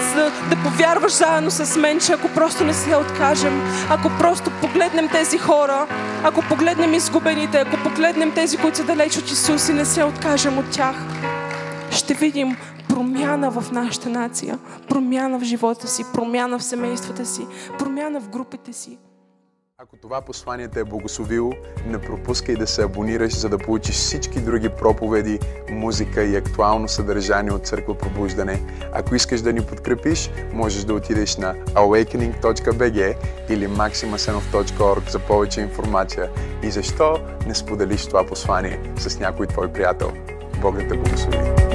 [0.51, 5.39] да, повярваш заедно с мен, че ако просто не се откажем, ако просто погледнем тези
[5.39, 5.87] хора,
[6.25, 10.59] ако погледнем изгубените, ако погледнем тези, които са далеч от Исус и не се откажем
[10.59, 10.97] от тях,
[11.99, 12.57] ще видим
[12.89, 17.47] промяна в нашата нация, промяна в живота си, промяна в семействата си,
[17.79, 18.99] промяна в групите си.
[19.79, 21.53] Ако това послание те е благословило,
[21.87, 25.39] не пропускай да се абонираш, за да получиш всички други проповеди,
[25.71, 28.63] музика и актуално съдържание от Църква Пробуждане.
[28.93, 33.17] Ако искаш да ни подкрепиш, можеш да отидеш на awakening.bg
[33.49, 36.31] или maximasenov.org за повече информация.
[36.63, 40.13] И защо не споделиш това послание с някой твой приятел?
[40.63, 41.68] Бог да те благослови!